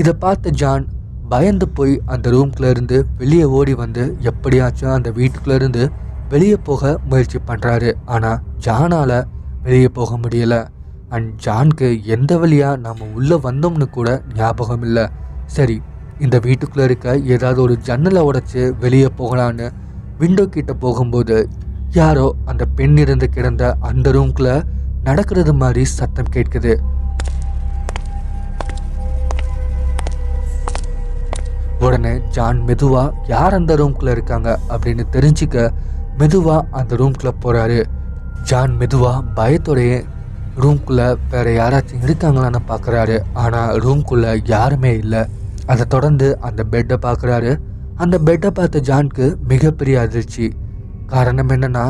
இதை 0.00 0.12
பார்த்த 0.24 0.50
ஜான் 0.62 0.84
பயந்து 1.32 1.66
போய் 1.78 1.94
அந்த 2.12 2.26
ரூம்குள்ளேருந்து 2.34 2.98
வெளியே 3.20 3.46
ஓடி 3.56 3.72
வந்து 3.80 4.04
எப்படியாச்சும் 4.30 4.94
அந்த 4.98 5.10
வீட்டுக்குள்ளேருந்து 5.18 5.82
வெளியே 6.28 6.56
போக 6.68 6.98
முயற்சி 7.10 7.38
பண்ணுறாரு 7.46 7.90
ஆனால் 8.14 8.40
ஜானால் 8.64 9.18
வெளியே 9.62 9.88
போக 9.98 10.10
முடியலை. 10.16 10.60
அண்ட் 11.08 11.30
ஜான்க்கு 11.44 11.88
எந்த 12.14 12.32
வழியாக 12.38 12.80
நாம் 12.86 13.14
உள்ளே 13.14 13.36
வந்தோம்னு 13.46 13.86
கூட 13.90 14.08
ஞாபகம் 14.34 14.82
இல்லை 14.82 15.04
சரி 15.56 15.76
இந்த 16.18 16.36
வீட்டுக்குள்ளே 16.38 16.84
இருக்க 16.84 17.16
ஏதாவது 17.34 17.60
ஒரு 17.62 17.74
ஜன்னலை 17.78 18.22
உடச்சி 18.22 18.62
வெளியே 18.78 19.08
போகலான்னு 19.18 19.66
விண்டோ 20.18 20.44
கிட்ட 20.46 20.72
போகும்போது 20.74 21.36
யாரோ 21.92 22.26
அந்த 22.44 22.64
பெண் 22.78 22.96
இருந்து 22.96 23.28
கிடந்த 23.28 23.64
அந்த 23.90 24.10
ரூம்குள்ள 24.10 24.50
நடக்கிறது 25.02 25.52
மாதிரி 25.54 25.84
சத்தம் 25.84 26.32
கேட்குது. 26.34 26.72
உடனே 31.80 32.12
ஜான் 32.30 32.60
மெதுவாக 32.60 33.14
யார் 33.26 33.54
அந்த 33.54 33.72
ரூம்குள்ளே 33.76 34.10
இருக்காங்க? 34.10 34.58
அப்படின்னு 34.68 35.04
தெரிஞ்சுக்க 35.12 35.70
மெதுவாக 36.20 36.66
அந்த 36.78 36.92
ரூம்குள்ளே 37.00 37.32
போகிறாரு 37.44 37.80
ஜான் 38.50 38.74
மெதுவாக 38.80 39.24
பயத்தோடைய 39.38 39.92
ரூம்குள்ளே 40.62 41.06
வேறு 41.32 41.50
யாராச்சும் 41.58 42.04
இருக்காங்களான்னு 42.06 42.60
பார்க்கறாரு 42.70 43.16
ஆனால் 43.42 43.74
ரூம்குள்ளே 43.84 44.32
யாருமே 44.52 44.92
இல்லை. 45.02 45.22
அதை 45.72 45.84
தொடர்ந்து 45.94 46.28
அந்த 46.48 46.60
பெட்டை 46.72 46.96
பார்க்குறாரு 47.06 47.52
அந்த 48.02 48.16
பெட்டை 48.26 48.50
பார்த்த 48.50 48.82
ஜான்க்கு 48.88 49.26
மிகப்பெரிய 49.52 49.96
அதிர்ச்சி. 50.00 50.46
காரணம் 51.12 51.50
என்னன்னா 51.54 51.84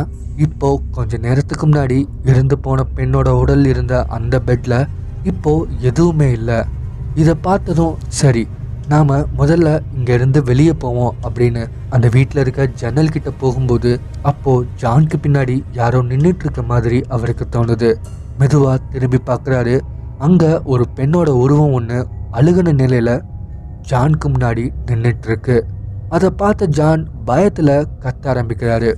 இப்போ 0.47 0.69
கொஞ்ச 0.97 1.19
நேரத்துக்கு 1.27 1.65
முன்னாடி 1.67 1.99
இறந்து 2.31 2.57
போன 2.65 2.85
பெண்ணோட 2.97 3.29
உடல் 3.43 3.65
இருந்த 3.65 3.95
அந்த 4.17 4.35
பெட்டில் 4.49 4.79
இப்போ 5.31 5.53
எதுவுமே 5.91 6.29
இல்லை. 6.39 6.59
இதை 7.23 7.35
பார்த்ததும் 7.47 7.97
சரி 8.21 8.45
நாம் 8.89 9.11
முதல்ல 9.39 9.69
இங்கேருந்து 9.97 10.41
வெளியே 10.43 10.73
போவோம் 10.73 11.17
அப்படின்னு 11.23 11.63
அந்த 11.91 12.09
வீட்டில் 12.09 12.41
இருக்க 12.41 12.67
ஜன்னல் 12.67 13.11
கிட்ட 13.11 13.31
போகும்போது 13.41 13.91
அப்போது 14.23 14.69
ஜான்க்கு 14.83 15.17
பின்னாடி 15.23 15.57
யாரோ 15.73 15.99
நின்றுட்டு 16.03 16.45
இருக்க 16.47 16.63
மாதிரி 16.63 16.99
அவருக்கு 17.09 17.47
தோணுது. 17.57 17.91
மெதுவாக 18.39 18.79
திரும்பி 18.93 19.21
பார்க்குறாரு 19.27 19.75
அங்கே 20.19 20.53
ஒரு 20.65 20.85
பெண்ணோட 20.97 21.29
உருவம் 21.43 21.73
ஒன்று 21.73 21.99
அழுகின 22.33 22.73
நிலையில் 22.73 23.15
ஜான்க்கு 23.91 24.27
முன்னாடி 24.27 24.65
நின்றுட்டுருக்கு 24.87 25.57
அதை 26.09 26.31
பார்த்த 26.31 26.67
ஜான் 26.79 27.03
பயத்தில் 27.25 27.75
கத்த 28.05 28.25
ஆரம்பிக்கிறாரு. 28.33 28.91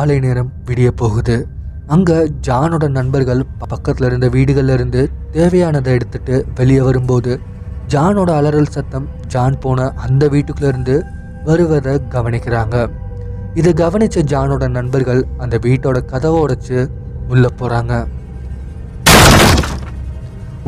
காலை 0.00 0.14
நேரம் 0.24 0.50
விடிய 0.66 0.88
போகுது. 1.00 1.34
அங்கே 1.94 2.18
ஜானோட 2.46 2.84
நண்பர்கள் 2.96 3.40
பக்கத்தில் 3.62 4.06
இருந்த 4.08 4.26
வீடுகளில் 4.34 4.72
இருந்து 4.74 5.00
தேவையானதை 5.34 5.90
எடுத்துட்டு 5.96 6.34
வெளியே 6.58 6.82
வரும்போது 6.86 7.32
ஜானோட 7.94 8.30
அலறல் 8.40 8.70
சத்தம் 8.76 9.06
ஜான் 9.32 9.58
போன 9.64 9.88
அந்த 10.06 10.22
வீட்டுக்குள்ளேருந்து 10.34 10.96
வருவதை 11.48 11.94
கவனிக்கிறாங்க. 12.14 12.76
இதை 13.60 13.72
கவனித்த 13.82 14.24
ஜானோட 14.32 14.68
நண்பர்கள் 14.78 15.22
அந்த 15.44 15.58
வீட்டோட 15.66 16.00
கதவை 16.12 16.38
உடைச்சு 16.44 16.78
உள்ளே 17.34 17.50
போகிறாங்க 17.60 17.94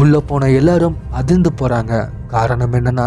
உள்ளே 0.05 0.23
போன 0.33 0.51
எல்லாரும் 0.61 0.99
அதிர்ந்து 1.21 1.53
போகிறாங்க 1.61 1.95
காரணம் 2.35 2.77
என்னன்னா 2.81 3.07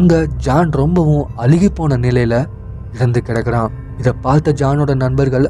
அங்கே 0.00 0.20
ஜான் 0.48 0.72
ரொம்பவும் 0.82 1.30
அழுகி 1.44 1.70
போன 1.80 2.00
நிலையில் 2.06 2.40
இறந்து 2.96 3.22
கிடக்கிறான். 3.28 3.72
இதை 4.00 4.12
பார்த்த 4.24 4.58
ஜானோட 4.60 4.92
நண்பர்கள் 5.02 5.46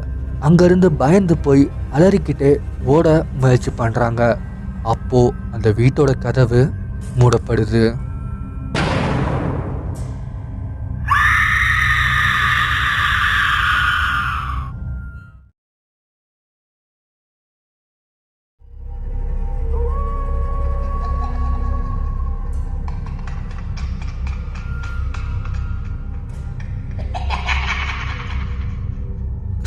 அங்கிருந்து 0.47 0.89
பயந்து 1.03 1.35
போய் 1.47 1.65
அலறிக்கிட்டே 1.97 2.53
ஓட 2.95 3.07
முயற்சி 3.41 3.71
பண்ணுறாங்க 3.79 4.23
அப்போ 4.93 5.21
அந்த 5.55 5.69
வீட்டோட 5.71 6.11
கதவு 6.19 6.63
மூடப்படுது. 7.21 7.83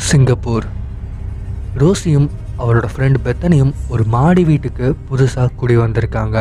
சிங்கப்பூர். 0.08 0.66
ரோசியும் 1.80 2.26
அவரோட 2.58 2.86
ஃப்ரெண்ட் 2.92 3.18
பெத்தனியும் 3.24 3.72
ஒரு 3.92 4.04
மாடி 4.04 4.44
வீட்டுக்கு 4.50 4.86
புதுசாக 5.08 5.54
குடி 5.60 5.76
வந்திருக்காங்க. 5.76 6.38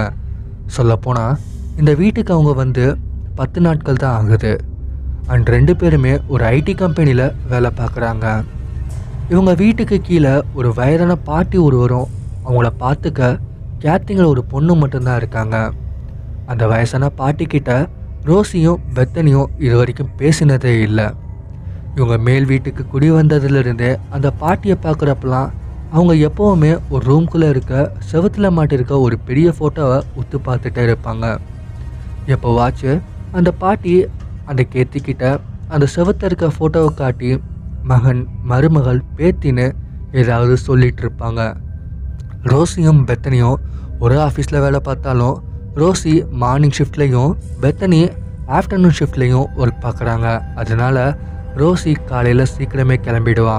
சொல்லப்போனால் 0.75 1.39
இந்த 1.79 1.93
வீட்டுக்கு 1.93 2.33
அவங்க 2.33 2.53
வந்து 2.53 2.85
பத்து 3.39 3.61
நாட்கள் 3.61 4.01
தான் 4.03 4.15
ஆகுது. 4.19 4.53
அண்ட் 5.27 5.47
ரெண்டு 5.55 5.75
பேருமே 5.75 6.13
ஒரு 6.27 6.45
ஐடி 6.45 6.75
கம்பெனியில் 6.75 7.25
வேலை 7.49 7.71
பார்க்குறாங்க. 7.79 8.25
இவங்க 9.29 9.53
வீட்டுக்கு 9.63 9.99
கீழே 10.01 10.35
ஒரு 10.53 10.71
வயதான 10.73 11.15
பாட்டி 11.15 11.57
ஒருவரும் 11.57 12.07
அவங்கள 12.45 12.71
பார்த்துக்க 12.85 13.39
கேத்திங்கில் 13.85 14.31
ஒரு 14.33 14.43
பொண்ணு 14.53 14.75
மட்டும்தான் 14.75 15.17
இருக்காங்க. 15.17 15.57
அந்த 16.45 16.67
வயசான 16.67 17.11
பாட்டிக்கிட்ட 17.17 17.73
ரோசியும் 18.31 18.81
பெத்தனியும் 18.95 19.47
இது 19.65 19.75
வரைக்கும் 19.77 20.15
பேசினதே 20.17 20.81
இல்லை. 20.87 21.07
இவங்க 21.97 22.15
மேல் 22.17 22.45
வீட்டுக்கு 22.45 22.83
குடி 22.87 23.11
வந்ததுலேருந்தே 23.11 23.91
அந்த 24.09 24.27
பாட்டியை 24.41 24.77
பார்க்குறப்பெல்லாம் 24.83 25.49
அவங்க 25.91 26.13
எப்போவுமே 26.27 26.71
ஒரு 26.89 27.03
ரூம்குள்ளே 27.09 27.49
இருக்க 27.49 27.91
செவத்தில் 28.11 28.55
மாட்டிருக்க 28.57 28.93
ஒரு 28.99 29.15
பெரிய 29.27 29.53
ஃபோட்டோவை 29.57 29.99
உத்து 30.21 30.37
பார்த்துட்டே 30.47 30.83
இருப்பாங்க. 30.87 31.25
எப்போவாச்சு 32.33 32.91
அந்த 33.31 33.49
பாட்டி 33.51 33.93
அந்த 34.45 34.61
கேத்திக்கிட்ட 34.73 35.25
அந்த 35.67 35.85
செவத்தில் 35.95 36.23
இருக்க 36.23 36.47
ஃபோட்டோவை 36.57 36.91
காட்டி 36.93 37.29
மகன் 37.91 38.21
மருமகள் 38.51 39.01
பேத்தின்னு 39.17 39.67
ஏதாவது 40.11 40.57
சொல்லிகிட்டு 40.67 41.03
இருப்பாங்க. 41.05 41.41
ரோசியும் 42.51 43.01
பெத்தனியும் 43.09 43.57
ஒரே 43.99 44.17
ஆஃபீஸில் 44.27 44.63
வேலை 44.65 44.79
பார்த்தாலும் 44.79 45.37
ரோசி 45.81 46.13
மார்னிங் 46.43 46.75
ஷிஃப்ட்லேயும் 46.79 47.31
பெத்தனி 47.61 48.01
ஆஃப்டர்நூன் 48.57 48.97
ஷிஃப்ட்லேயும் 48.99 49.47
ஒர்க் 49.61 49.81
பார்க்குறாங்க 49.85 50.27
அதனால 50.55 50.97
ரோசி 51.61 51.91
காலையில் 52.09 52.51
சீக்கிரமே 52.53 52.95
கிளம்பிடுவா. 53.05 53.57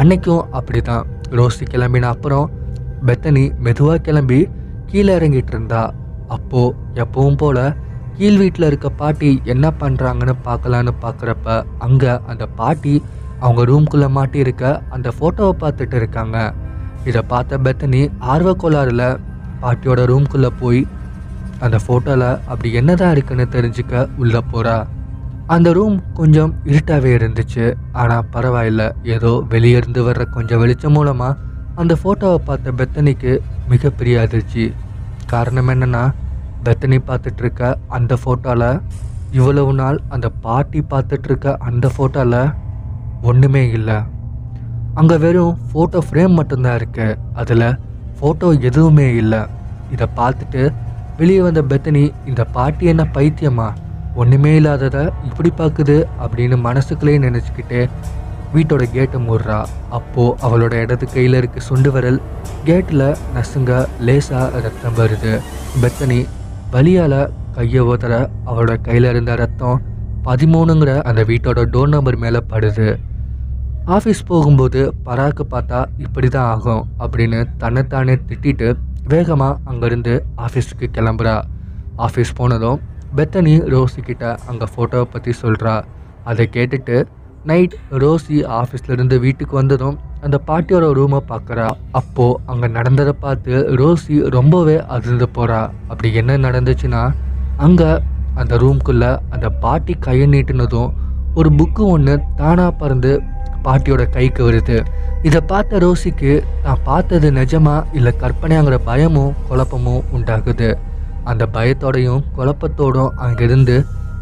அன்னைக்கும் 0.00 0.42
அப்படி 0.58 0.80
தான் 0.88 1.06
ரோசி 1.38 1.64
கிளம்பின 1.72 2.08
அப்புறம் 2.14 2.48
பெத்தனி 3.08 3.44
மெதுவாக 3.66 4.02
கிளம்பி 4.06 4.40
கீழே 4.90 5.12
இறங்கிட்டு 5.18 5.52
இருந்தா. 5.54 5.82
அப்போது 6.36 6.74
எப்பவும் 7.02 7.38
போல் 7.42 7.62
கீழ் 8.16 8.38
வீட்டில் 8.42 8.68
இருக்க 8.68 8.88
பாட்டி 9.00 9.30
என்ன 9.52 9.66
பண்ணுறாங்கன்னு 9.80 10.34
பார்க்கலான்னு 10.48 10.92
பார்க்குறப்ப 11.04 11.56
அங்கே 11.86 12.12
அந்த 12.30 12.44
பாட்டி 12.60 12.94
அவங்க 13.44 13.60
ரூம்குள்ளே 13.70 14.08
மாட்டி 14.18 14.38
இருக்க 14.44 14.64
அந்த 14.94 15.08
ஃபோட்டோவை 15.16 15.54
பார்த்துட்டு 15.62 15.96
இருக்காங்க. 16.00 16.38
இதை 17.08 17.20
பார்த்த 17.32 17.62
பெத்தனி 17.66 18.02
ஆர்வக்கோளாறுல 18.32 19.04
பாட்டியோட 19.62 20.00
ரூம்குள்ளே 20.10 20.50
போய் 20.62 20.82
அந்த 21.66 21.76
ஃபோட்டோவில் 21.84 22.30
அப்படி 22.50 22.68
என்னதான் 22.80 23.14
இருக்குன்னு 23.14 23.46
தெரிஞ்சுக்க 23.54 24.08
உள்ளே 24.22 24.40
போகிறா 24.52 24.76
அந்த 25.54 25.68
ரூம் 25.76 25.94
கொஞ்சம் 26.18 26.50
இருட்டாகவே 26.70 27.10
இருந்துச்சு. 27.18 27.64
ஆனால் 28.00 28.26
பரவாயில்ல. 28.34 28.82
ஏதோ 29.14 29.30
வெளியே 29.52 29.78
இருந்து 29.80 30.00
வர்ற 30.08 30.24
கொஞ்சம் 30.36 30.60
வெளிச்சம் 30.62 30.94
மூலமாக 30.96 31.38
அந்த 31.80 31.92
ஃபோட்டோவை 32.00 32.38
பார்த்த 32.48 32.74
பெத்தனிக்கு 32.80 33.32
மிகப்பெரிய 33.72 34.14
அதிர்ச்சி. 34.24 34.64
காரணம் 35.32 35.70
என்னன்னா 35.74 36.02
பெத்தனி 36.66 36.98
பார்த்துட்ருக்க 37.08 37.72
அந்த 37.98 38.12
ஃபோட்டோவில் 38.22 38.80
இவ்வளவு 39.38 39.72
நாள் 39.80 39.98
அந்த 40.14 40.28
பாட்டி 40.46 40.80
பார்த்துட்ருக்க 40.92 41.56
அந்த 41.68 41.86
ஃபோட்டோவில் 41.96 42.40
ஒன்றுமே 43.30 43.64
இல்லை. 43.78 43.98
அங்கே 45.00 45.16
வெறும் 45.24 45.58
ஃபோட்டோ 45.70 45.98
ஃப்ரேம் 46.06 46.34
மட்டும்தான் 46.38 46.78
இருக்கு. 46.80 47.08
அதில் 47.42 47.68
ஃபோட்டோ 48.18 48.48
எதுவுமே 48.70 49.08
இல்லை. 49.22 49.42
இதை 49.94 50.08
பார்த்துட்டு 50.18 50.62
வெளியே 51.20 51.40
வந்த 51.46 51.62
பெத்தனி 51.70 52.02
இந்த 52.30 52.42
பாட்டி 52.56 52.84
என்ன 52.92 53.04
பைத்தியமா? 53.16 53.68
ஒன்றுமே 54.14 54.52
இல்லாததை 54.56 55.02
இப்படி 55.28 55.50
பார்க்குது 55.58 55.96
அப்படின்னு 56.24 56.56
மனசுக்குள்ளேயே 56.68 57.18
நினச்சிக்கிட்டு 57.26 57.80
வீட்டோட 58.54 58.84
கேட்டை 58.94 59.18
மூடுறா. 59.26 59.58
அப்போது 59.96 60.36
அவளோட 60.46 60.72
இடது 60.84 61.06
கையில் 61.12 61.36
இருக்க 61.40 61.60
சுண்டு 61.60 61.90
விரல் 61.94 62.18
கேட்டில் 62.68 63.06
நசுங்க 63.36 63.72
லேசாக 64.06 64.60
ரத்தம் 64.64 64.96
வருது. 65.00 65.34
பெத்தனி 65.82 66.18
வலியால் 66.72 67.20
கையை 67.56 67.82
ஓதுற 67.92 68.12
அவளோட 68.48 68.74
கையில் 68.88 69.08
இருந்த 69.12 69.34
ரத்தம் 69.34 69.78
பதிமூணுங்கிற 70.26 70.92
அந்த 71.10 71.22
வீட்டோட 71.30 71.60
டோர் 71.74 71.94
நம்பர் 71.94 72.18
மேலே 72.24 72.40
படுது. 72.52 72.88
ஆஃபீஸ் 73.96 74.26
போகும்போது 74.26 74.80
பராக்கு 75.06 75.44
பார்த்தா 75.54 75.78
இப்படி 76.04 76.28
தான் 76.28 76.48
ஆகும் 76.54 76.82
அப்படின்னு 77.04 77.40
தன்னைத்தானே 77.62 78.14
திட்டிட்டு 78.28 78.68
வேகமாக 79.12 79.58
அங்கேருந்து 79.70 80.14
ஆஃபீஸுக்கு 80.46 80.88
கிளம்புறா. 80.96 81.36
ஆஃபீஸ் 82.06 82.38
போனதும் 82.40 82.80
பெத்தனி 83.16 83.54
ரோசிக்கிட்ட 83.72 84.26
அங்கே 84.50 84.66
ஃபோட்டோவை 84.72 85.06
பற்றி 85.14 85.32
சொல்கிறா 85.42 85.74
அதை 86.30 86.44
கேட்டுட்டு 86.56 86.96
நைட் 87.50 87.74
ரோசி 88.02 88.38
ஆஃபீஸ்லேருந்து 88.58 89.16
வீட்டுக்கு 89.20 89.54
வந்ததும் 89.56 89.96
அந்த 90.20 90.36
பாட்டியோட 90.48 90.86
ரூமை 90.98 91.20
பார்க்குறா 91.30 91.66
அப்போது 91.98 92.38
அங்கே 92.52 92.68
நடந்ததை 92.68 93.14
பார்த்து 93.24 93.54
ரோசி 93.80 94.16
ரொம்பவே 94.36 94.76
அதிர்ந்து 94.94 95.26
போகிறா 95.36 95.60
அப்படி 95.88 96.08
என்ன 96.12 96.38
நடந்துச்சுன்னா 96.46 97.02
அங்கே 97.66 97.90
அந்த 98.40 98.56
ரூம்குள்ளே 98.56 99.12
அந்த 99.34 99.46
பாட்டி 99.64 99.94
கையை 100.06 100.26
நீட்டினதும் 100.34 100.90
ஒரு 101.38 101.50
புக்கு 101.58 101.82
ஒன்று 101.94 102.14
தானாக 102.36 102.70
பறந்து 102.80 103.12
பாட்டியோட 103.64 104.02
கைக்கு 104.10 104.42
வருது. 104.48 104.76
இதை 105.22 105.40
பார்த்த 105.40 105.78
ரோசிக்கு 105.78 106.30
நான் 106.64 106.84
பார்த்தது 106.84 107.28
நிஜமா 107.30 107.74
இல்லை 107.92 108.12
கற்பனையாங்கிற 108.22 108.76
பயமும் 108.84 109.34
குழப்பமும் 109.48 110.04
உண்டாகுது. 110.16 110.70
அந்த 111.30 111.44
பயத்தோடையும் 111.56 112.22
குழப்பத்தோடும் 112.36 113.14
அங்கிருந்து 113.24 113.76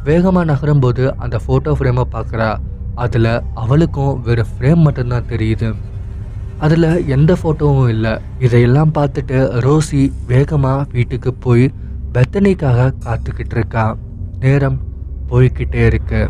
வேகமாக 0.08 0.48
நகரும்போது 0.52 1.04
அந்த 1.24 1.36
ஃபோட்டோ 1.44 1.72
ஃப்ரேமை 1.78 2.04
பார்க்குறா. 2.14 2.50
அதில் 3.04 3.30
அவளுக்கும் 3.62 4.16
வெறும் 4.26 4.52
ஃப்ரேம் 4.52 4.84
மட்டும்தான் 4.86 5.30
தெரியுது. 5.32 5.68
அதில் 6.64 6.90
எந்த 7.16 7.32
ஃபோட்டோவும் 7.40 7.90
இல்லை. 7.94 8.12
இதையெல்லாம் 8.46 8.94
பார்த்துட்டு 8.98 9.38
ரோசி 9.66 10.02
வேகமாக 10.30 10.86
வீட்டுக்கு 10.92 11.32
போய் 11.44 11.66
பெத்தனிக்காக 12.14 12.86
காத்துக்கிட்டு 13.06 13.56
இருக்கா. 13.58 13.84
நேரம் 14.44 14.78
போய்கிட்டே 15.30 15.82
இருக்கு. 15.90 16.22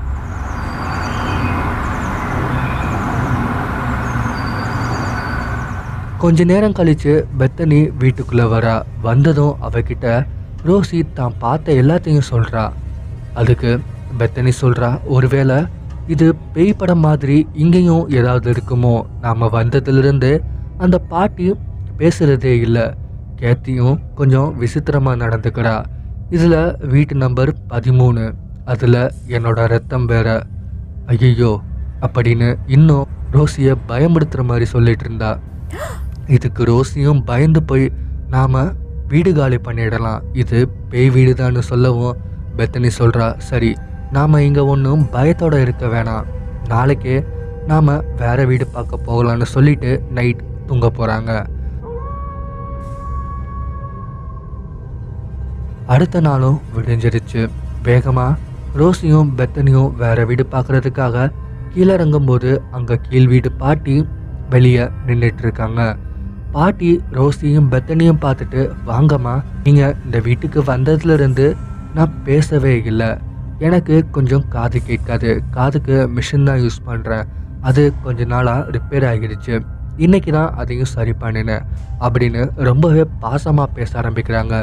கொஞ்ச 6.23 6.45
நேரம் 6.51 6.77
கழித்து 6.79 7.13
பெத்தனி 7.39 7.81
வீட்டுக்குள்ளே 7.99 8.47
வரா. 8.55 8.77
வந்ததும் 9.03 9.57
அவகிட்ட 9.67 10.07
ரோசி 10.67 11.07
தான் 11.15 11.33
பார்த்த 11.39 11.73
எல்லாத்தையும் 11.73 12.29
சொல்கிறா 12.31 12.73
அதுக்கு 13.35 13.81
பெத்தனி 14.19 14.53
சொல்கிறா 14.61 15.05
ஒருவேளை 15.05 15.67
இது 16.07 16.35
பேய் 16.53 16.75
படம் 16.77 16.99
மாதிரி 16.99 17.47
இங்கேயும் 17.53 18.09
ஏதாவது 18.09 18.53
இருக்குமோ? 18.53 19.03
நாம் 19.21 19.41
வந்ததுலேருந்து 19.41 20.43
அந்த 20.79 20.99
பாட்டி 20.99 21.55
பேசுகிறதே 21.99 22.61
இல்லை. 22.61 22.95
கேத்தியும் 23.37 24.01
கொஞ்சம் 24.15 24.59
விசித்திரமாக 24.59 25.27
நடந்துக்கிறா. 25.27 25.85
இதில் 26.31 26.77
வீட்டு 26.79 27.15
நம்பர் 27.15 27.55
பதிமூணு. 27.71 28.35
அதில் 28.65 29.13
என்னோட 29.29 29.67
ரத்தம் 29.67 30.05
வேற. 30.05 30.47
ஐயோ 31.07 31.61
அப்படின்னு 32.01 32.59
இன்னும் 32.67 33.07
ரோசியை 33.33 33.75
பயமுடுத்துகிற 33.89 34.45
மாதிரி 34.45 34.65
சொல்லிட்டு 34.65 35.05
இருந்தா. 35.05 35.39
இதுக்கு 36.27 36.65
ரோசியும் 36.65 37.25
பயந்து 37.25 37.63
போய் 37.63 37.93
நாம் 38.29 38.77
வீடு 39.11 39.31
காலி 39.39 39.59
பண்ணிடலாம். 39.67 40.23
இது 40.43 40.59
பேய் 40.93 41.13
வீடுதான்னு 41.17 41.61
சொல்லவும் 41.71 42.19
பெத்தனி 42.59 42.91
சொல்கிறா 43.01 43.27
சரி 43.51 43.71
நாம் 44.17 44.43
இங்கே 44.47 44.63
ஒன்றும் 44.73 45.03
பயத்தோடு 45.15 45.59
இருக்க 45.65 45.87
வேணாம். 45.95 46.27
நாளைக்கே 46.73 47.17
நாம் 47.71 47.93
வேறு 48.23 48.45
வீடு 48.51 48.67
பார்க்க 48.75 49.07
போகலான்னு 49.07 49.47
சொல்லிட்டு 49.55 49.91
நைட் 50.17 50.43
தூங்க 50.69 50.87
போகிறாங்க 50.99 51.33
அடுத்த 55.95 56.21
நாளும் 56.29 56.59
விடிஞ்சிருச்சு. 56.75 57.43
வேகமாக 57.87 58.39
ரோசியும் 58.81 59.31
பெத்தனியும் 59.39 59.93
வேறு 60.03 60.25
வீடு 60.31 60.45
பார்க்கறதுக்காக 60.55 61.29
கீழே 61.73 61.93
இறங்கும்போது 61.99 62.51
அங்கே 62.77 62.97
கீழ் 63.07 63.31
வீடு 63.33 63.51
பாட்டி 63.63 63.97
வெளியே 64.55 64.85
நின்றுட்டு 65.07 65.45
இருக்காங்க. 65.47 65.81
பாட்டி 66.55 66.91
ரோசியும் 67.17 67.71
பெத்தனியும் 67.73 68.21
பார்த்துட்டு 68.25 68.61
வாங்கம்மா 68.91 69.35
நீங்கள் 69.65 69.97
இந்த 70.05 70.19
வீட்டுக்கு 70.27 70.61
வந்ததுலேருந்து 70.73 71.47
நான் 71.97 72.15
பேசவே 72.29 72.75
இல்லை. 72.91 73.11
எனக்கு 73.67 73.95
கொஞ்சம் 74.17 74.45
காது 74.55 74.79
கேட்காது. 74.89 75.31
காதுக்கு 75.57 75.97
மிஷின் 76.17 76.49
தான் 76.49 76.63
யூஸ் 76.65 76.81
பண்ணுறேன் 76.89 77.29
அது 77.69 77.83
கொஞ்ச 78.05 78.25
நாளாக 78.33 78.71
ரிப்பேர் 78.77 79.07
ஆகிடுச்சு. 79.11 79.55
இன்னைக்கு 80.07 80.31
தான் 80.39 80.55
அதையும் 80.61 80.91
சரி 80.95 81.15
பண்ணினேன் 81.23 81.65
அப்படின்னு 82.07 82.43
ரொம்பவே 82.69 83.05
பாசமாக 83.25 83.75
பேச 83.79 83.91
ஆரம்பிக்கிறாங்க. 84.03 84.57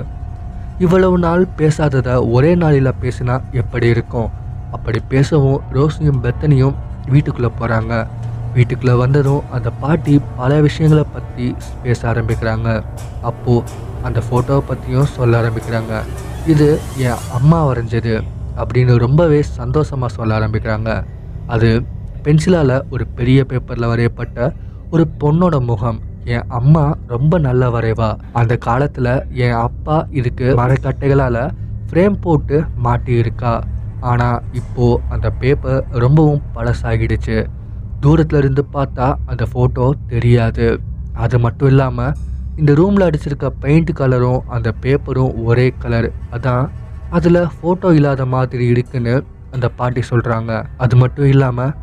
இவ்வளவு 0.86 1.17
நாள் 1.26 1.43
பேசாததை 1.60 2.15
ஒரே 2.36 2.52
நாளில் 2.62 3.00
பேசினா 3.04 3.36
எப்படி 3.62 3.88
இருக்கும்? 3.95 4.30
அப்படி 4.78 5.00
பேசவும் 5.13 5.60
ரோஸியும் 5.78 6.21
பெத்தனியும் 6.26 6.78
வீட்டுக்குள்ளே 7.13 7.52
போகிறாங்க 7.60 7.93
வீட்டுக்குள்ளே 8.56 8.96
வந்ததும் 9.04 9.48
அந்த 9.56 9.70
பாட்டி 9.82 10.13
பல 10.39 10.60
விஷயங்களை 10.68 11.06
பற்றி 11.15 11.48
பேச 11.84 12.00
ஆரம்பிக்கிறாங்க. 12.12 12.70
அப்போது 13.30 13.65
அந்த 14.08 14.20
ஃபோட்டோவை 14.28 14.63
பற்றியும் 14.70 15.12
சொல்ல 15.18 15.41
ஆரம்பிக்கிறாங்க. 15.41 15.94
இது 16.54 16.68
என் 17.08 17.22
அம்மா 17.38 17.60
வரைஞ்சது 17.70 18.15
அப்படின்னு 18.62 18.94
ரொம்பவே 19.06 19.39
சந்தோஷமாக 19.60 20.15
சொல்ல 20.18 20.39
ஆரம்பிக்கிறாங்க. 20.39 20.91
அது 21.56 21.70
பென்சிலால் 22.26 22.76
ஒரு 22.94 23.04
பெரிய 23.18 23.39
பேப்பரில் 23.50 23.91
வரையப்பட்ட 23.91 24.54
ஒரு 24.94 25.04
பொண்ணோட 25.22 25.56
முகம். 25.70 26.00
என் 26.36 26.48
அம்மா 26.60 26.84
ரொம்ப 27.13 27.38
நல்ல 27.48 27.63
வரைவா. 27.76 28.10
அந்த 28.39 28.54
காலத்தில் 28.68 29.12
என் 29.46 29.58
அப்பா 29.68 29.98
இதுக்கு 30.20 30.48
மரக்கட்டைகளால் 30.62 31.41
ஃப்ரேம் 31.89 32.15
போட்டு 32.26 32.58
மாட்டியிருக்கா. 32.86 33.54
ஆனால் 34.12 34.41
இப்போது 34.60 35.02
அந்த 35.13 35.28
பேப்பர் 35.41 35.86
ரொம்பவும் 36.04 36.41
பழசாகிடுச்சு. 36.56 37.38
தூரத்தில் 38.06 38.39
இருந்து 38.41 38.63
பார்த்தா 38.78 39.08
அந்த 39.32 39.44
ஃபோட்டோ 39.52 39.86
தெரியாது. 40.13 40.68
அது 41.24 41.38
மட்டும் 41.46 41.70
இல்லாமல் 41.74 42.15
இந்த 42.62 42.72
ரூமில் 42.80 43.06
அடிச்சிருக்க 43.06 43.48
பெயிண்ட் 43.63 43.91
கலரும் 44.00 44.44
அந்த 44.56 44.70
பேப்பரும் 44.84 45.34
ஒரே 45.50 45.68
கலர் 45.84 46.10
அதான் 46.36 46.65
அதில் 47.18 47.39
ஃபோட்டோ 47.56 47.89
இல்லாத 47.98 48.26
மாதிரி 48.34 48.65
இருக்குன்னு 48.74 49.15
அந்த 49.56 49.68
பாட்டி 49.80 50.02
சொல்கிறாங்க 50.12 50.52
அது 50.84 50.96
மட்டும் 51.02 51.30
இல்லாமல் 51.34 51.74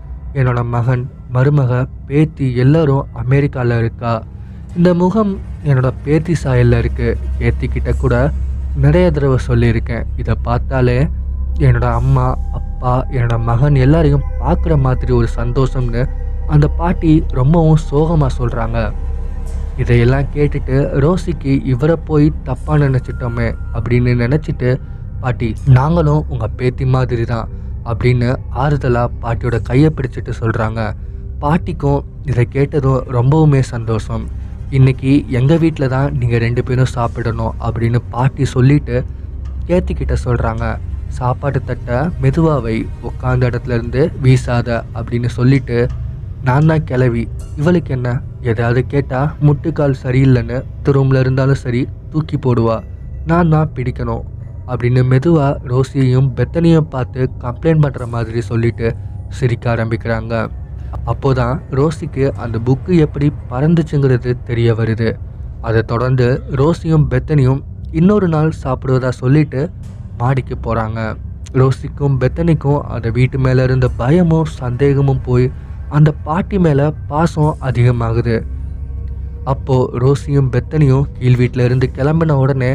என்னோட 0.41 0.61
மகன் 0.75 1.05
மருமக 1.35 1.73
பேத்தி 2.09 2.47
எல்லோரும் 2.63 3.09
அமெரிக்காவில் 3.23 3.75
இருக்கா. 3.83 4.13
இந்த 4.79 4.91
முகம் 5.03 5.33
என்னோட 5.69 5.89
பேத்தி 6.05 6.35
சாயலில் 6.43 6.79
இருக்குது 6.83 7.19
பேத்திக்கிட்ட 7.39 7.93
கூட 8.03 8.15
நிறைய 8.85 9.07
தடவை 9.11 9.39
சொல்லியிருக்கேன். 9.49 10.07
இதை 10.21 10.35
பார்த்தாலே 10.49 10.99
என்னோட 11.67 11.87
அம்மா 12.01 12.27
அப்பா 12.59 12.72
அப்பா 12.83 13.05
என்னோட 13.11 13.39
மகன் 13.39 13.75
எல்லாரையும் 13.75 14.23
பார்க்குற 14.41 14.77
மாதிரி 14.81 15.13
ஒரு 15.13 15.29
சந்தோஷம்னு 15.37 16.05
அந்த 16.47 16.69
பாட்டி 16.69 17.25
ரொம்பவும் 17.31 17.77
சோகமாக 17.77 18.31
சொல்கிறாங்க 18.39 18.79
இதையெல்லாம் 19.77 20.27
கேட்டுட்டு 20.35 20.77
ரோசிக்கு 20.99 21.53
இவரை 21.65 21.97
போய் 22.05 22.33
தப்பாக 22.45 22.79
நினச்சிட்டோமே 22.79 23.55
அப்படின்னு 23.75 24.15
நினச்சிட்டு 24.15 24.71
பாட்டி 25.21 25.55
நாங்களும் 25.67 26.25
உங்கள் 26.29 26.51
பேத்தி 26.57 26.85
மாதிரி 26.85 27.25
தான் 27.25 27.49
அப்படின்னு 27.85 28.35
ஆறுதலாக 28.55 29.15
பாட்டியோட 29.23 29.63
கையை 29.63 29.91
பிடிச்சிட்டு 29.97 30.35
சொல்கிறாங்க 30.41 30.93
பாட்டிக்கும் 31.39 32.05
இதை 32.27 32.45
கேட்டதும் 32.45 33.03
ரொம்பவுமே 33.09 33.61
சந்தோஷம். 33.61 34.25
இன்னைக்கு 34.71 35.29
எங்கள் 35.29 35.59
வீட்டில் 35.59 35.89
தான் 35.89 36.13
நீங்கள் 36.13 36.41
ரெண்டு 36.41 36.65
பேரும் 36.65 36.95
சாப்பிடணும் 36.95 37.55
அப்படின்னு 37.61 37.99
பாட்டி 38.11 38.45
சொல்லிட்டு 38.45 39.05
கேத்திக்கிட்ட 39.67 40.17
சொல்கிறாங்க 40.25 40.65
சாப்பாட்டு 41.19 41.61
தட்டை 41.63 41.99
மெதுவாவை 42.21 42.77
உட்காந்த 43.09 43.49
இடத்துல 43.49 43.77
இருந்து 43.79 44.03
வீசாத 44.23 44.69
அப்படின்னு 44.95 45.31
சொல்லிட்டு 45.39 45.79
நான் 46.45 46.67
தான் 46.67 46.85
கிளவி. 46.85 47.25
இவளுக்கு 47.57 47.91
என்ன? 47.95 48.11
ஏதாவது 48.43 48.81
கேட்டால் 48.87 49.33
முட்டுக்கால் 49.41 50.01
சரியில்லைன்னு 50.03 50.59
திரும்பல 50.85 51.21
இருந்தாலும் 51.21 51.61
சரி 51.65 51.83
தூக்கி 52.11 52.37
போடுவா. 52.37 52.77
நான் 53.27 53.53
தான் 53.55 53.71
பிடிக்கணும் 53.75 54.25
அப்படின்னு 54.67 55.03
மெதுவாக 55.05 55.61
ரோசியையும் 55.69 56.31
பெத்தனையும் 56.37 56.89
பார்த்து 56.95 57.31
கம்ப்ளைண்ட் 57.41 57.85
பண்ணுற 57.85 58.07
மாதிரி 58.09 58.41
சொல்லிட்டு 58.41 58.89
சிரிக்க 59.29 59.75
ஆரம்பிக்கிறாங்க. 59.75 60.35
அப்போதான் 61.11 61.57
ரோசிக்கு 61.71 62.25
அந்த 62.45 62.57
புக்கு 62.67 62.95
எப்படி 62.99 63.29
பறந்துச்சுங்கிறது 63.51 64.33
தெரிய 64.45 64.75
வருது. 64.75 65.11
அதை 65.61 65.83
தொடர்ந்து 65.83 66.27
ரோசியும் 66.51 67.07
பெத்தனியும் 67.11 67.61
இன்னொரு 67.91 68.29
நாள் 68.29 68.53
சாப்பிடுவதா 68.63 69.11
சொல்லிட்டு 69.23 69.63
மாடிக்கு 70.19 70.57
போகிறாங்க 70.57 71.01
ரோசிக்கும் 71.61 72.17
பெத்தனிக்கும் 72.23 72.81
அந்த 72.95 73.11
வீட்டு 73.11 73.39
மேலே 73.39 73.63
இருந்த 73.63 73.89
பயமும் 73.97 74.51
சந்தேகமும் 74.61 75.23
போய் 75.25 75.47
அந்த 75.89 76.11
பாட்டி 76.27 76.59
மேலே 76.59 76.87
பாசம் 77.07 77.57
அதிகமாகுது. 77.61 78.37
அப்போது 79.45 79.99
ரோசியும் 79.99 80.51
பெத்தனியும் 80.55 81.07
கீழ் 81.19 81.37
வீட்டில் 81.37 81.65
இருந்து 81.65 81.87
கிளம்பின 81.97 82.37
உடனே 82.43 82.73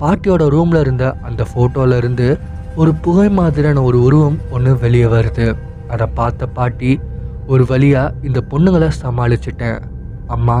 பாட்டியோட 0.00 0.48
ரூமில் 0.48 0.80
இருந்த 0.80 1.04
அந்த 1.22 1.46
ஃபோட்டோவில் 1.50 1.96
இருந்து 1.96 2.38
ஒரு 2.76 2.94
புகை 2.94 3.28
மாதிரியான 3.30 3.82
ஒரு 3.82 4.02
உருவம் 4.02 4.38
ஒன்று 4.50 4.78
வெளியே 4.78 5.04
வருது. 5.04 5.46
அதை 5.88 6.06
பார்த்த 6.14 6.46
பாட்டி 6.46 7.00
ஒரு 7.46 7.64
வழியாக 7.66 8.14
இந்த 8.22 8.42
பொண்ணுங்களை 8.50 8.88
சமாளிச்சிட்டேன். 9.02 9.80
அம்மா 10.26 10.58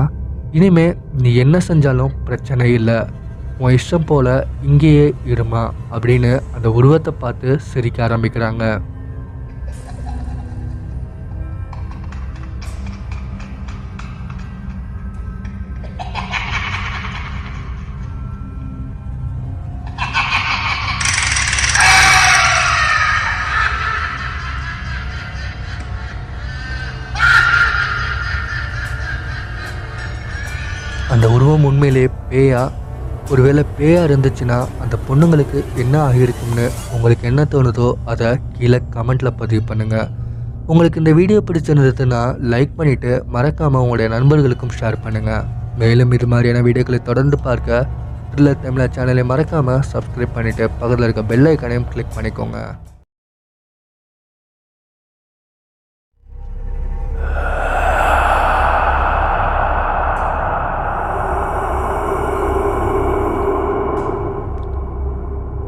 இனிமே 0.50 0.86
நீ 1.18 1.34
என்ன 1.34 1.58
செஞ்சாலும் 1.68 2.14
பிரச்சனை 2.24 2.72
இல்லை. 2.72 2.98
உன் 3.62 3.74
இஷ்டம் 3.76 4.06
போல 4.06 4.28
இங்கேயே 4.62 5.06
இருமா 5.32 5.62
அப்படின்னு 5.94 6.32
அந்த 6.54 6.68
உருவத்தை 6.78 7.12
பார்த்து 7.22 7.48
சிரிக்க 7.70 7.98
ஆரம்பிக்கிறாங்க. 8.08 8.64
அந்த 31.08 31.26
உருவம் 31.30 31.64
உண்மையிலே 31.64 32.04
பேயா 32.30 32.62
ஒருவேளை 33.32 33.62
பேயாக 33.76 34.08
இருந்துச்சுன்னா 34.08 34.58
அந்த 34.84 34.96
பொண்ணுங்களுக்கு 35.06 35.58
என்ன 35.76 35.94
ஆகியிருக்கும்னு 36.08 36.66
உங்களுக்கு 36.94 37.24
என்ன 37.30 37.42
தோணுதோ 37.54 37.88
அதை 38.12 38.30
கீழே 38.56 38.80
கமெண்ட்டில் 38.96 39.38
பதிவு 39.40 39.62
பண்ணுங்கள் 39.70 40.10
உங்களுக்கு 40.66 41.00
இந்த 41.02 41.12
வீடியோ 41.20 41.38
பிடிச்சிருந்ததுன்னா 41.48 42.20
லைக் 42.52 42.76
பண்ணிவிட்டு 42.78 43.12
மறக்காமல் 43.36 43.82
உங்களுடைய 43.84 44.08
நண்பர்களுக்கும் 44.16 44.76
ஷேர் 44.78 45.02
பண்ணுங்கள் 45.06 45.46
மேலும் 45.82 46.14
இது 46.18 46.28
மாதிரியான 46.32 46.62
வீடியோக்களை 46.68 47.00
தொடர்ந்து 47.02 47.38
பார்க்க 47.48 47.86
த்ரில்லர் 48.30 48.62
தமிழா 48.62 48.86
சேனலை 48.96 49.24
மறக்காமல் 49.32 49.84
சப்ஸ்கிரைப் 49.92 50.36
பண்ணிவிட்டு 50.36 50.64
பக்கத்தில் 50.78 51.06
இருக்க 51.08 51.24
பெல் 51.32 51.48
ஐக்கனையும் 51.50 51.90
கிளிக் 51.92 52.16
பண்ணிக்கோங்க. 52.16 52.58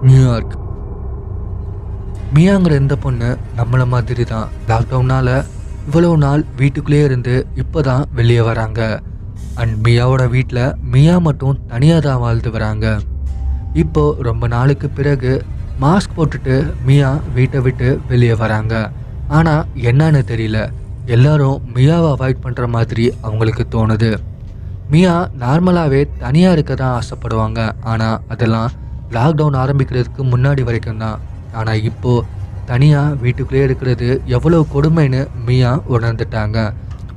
நியூயார்க். 0.09 0.55
மியாங்கிற 2.37 2.73
இந்த 2.83 2.95
பொண்ணு 3.05 3.29
நம்மளை 3.59 3.85
மாதிரி 3.93 4.25
தான் 4.33 4.49
லாக்டவுனால் 4.71 5.37
இவ்வளவு 5.89 6.17
நாள் 6.25 6.43
வீட்டுக்குள்ளேயே 6.61 7.05
இருந்து 7.09 7.35
இப்போ 7.63 7.81
தான் 7.89 8.05
வெளியே 8.19 8.43
வராங்க. 8.49 8.81
அண்ட் 9.61 9.75
மியாவோட 9.87 10.23
வீட்டில் 10.35 10.75
மியா 10.95 11.17
மட்டும் 11.27 11.59
தனியாக 11.73 12.05
தான் 12.09 12.23
வாழ்ந்து 12.25 12.53
வராங்க. 12.57 12.87
இப்போ 13.83 14.05
ரொம்ப 14.29 14.45
நாளுக்கு 14.57 14.89
பிறகு 14.99 15.33
மாஸ்க் 15.85 16.17
போட்டுட்டு 16.19 16.57
மியா 16.89 17.11
வீட்டை 17.39 17.61
விட்டு 17.67 17.89
வெளியே 18.13 18.37
வராங்க. 18.45 18.75
ஆனால் 19.39 19.67
என்னன்னு 19.91 20.23
தெரியல. 20.33 20.59
எல்லாரும் 21.17 21.59
மியாவை 21.77 22.09
அவாய்ட் 22.15 22.45
பண்ணுற 22.47 22.67
மாதிரி 22.77 23.07
அவங்களுக்கு 23.27 23.67
தோணுது. 23.75 24.13
மியா 24.93 25.17
நார்மலாகவே 25.43 26.01
தனியாக 26.25 26.57
இருக்க 26.57 26.73
தான் 26.85 26.97
ஆசைப்படுவாங்க. 27.01 27.61
ஆனால் 27.93 28.19
அதெல்லாம் 28.35 28.71
லாக்டவுன் 29.11 29.61
ஆரம்பிக்கிறதுக்கு 29.63 30.23
முன்னாடி 30.33 30.63
வரைக்கும் 30.69 31.03
தான். 31.05 31.19
ஆனால் 31.53 31.83
இப்போது 31.91 32.27
தனியாக 32.67 33.17
வீட்டுக்குள்ளேயே 33.23 33.67
இருக்கிறது 33.69 34.09
எவ்வளோ 34.37 34.61
கொடுமைன்னு 34.75 35.23
மியா 35.47 35.73
உணர்ந்துட்டாங்க. 35.95 36.59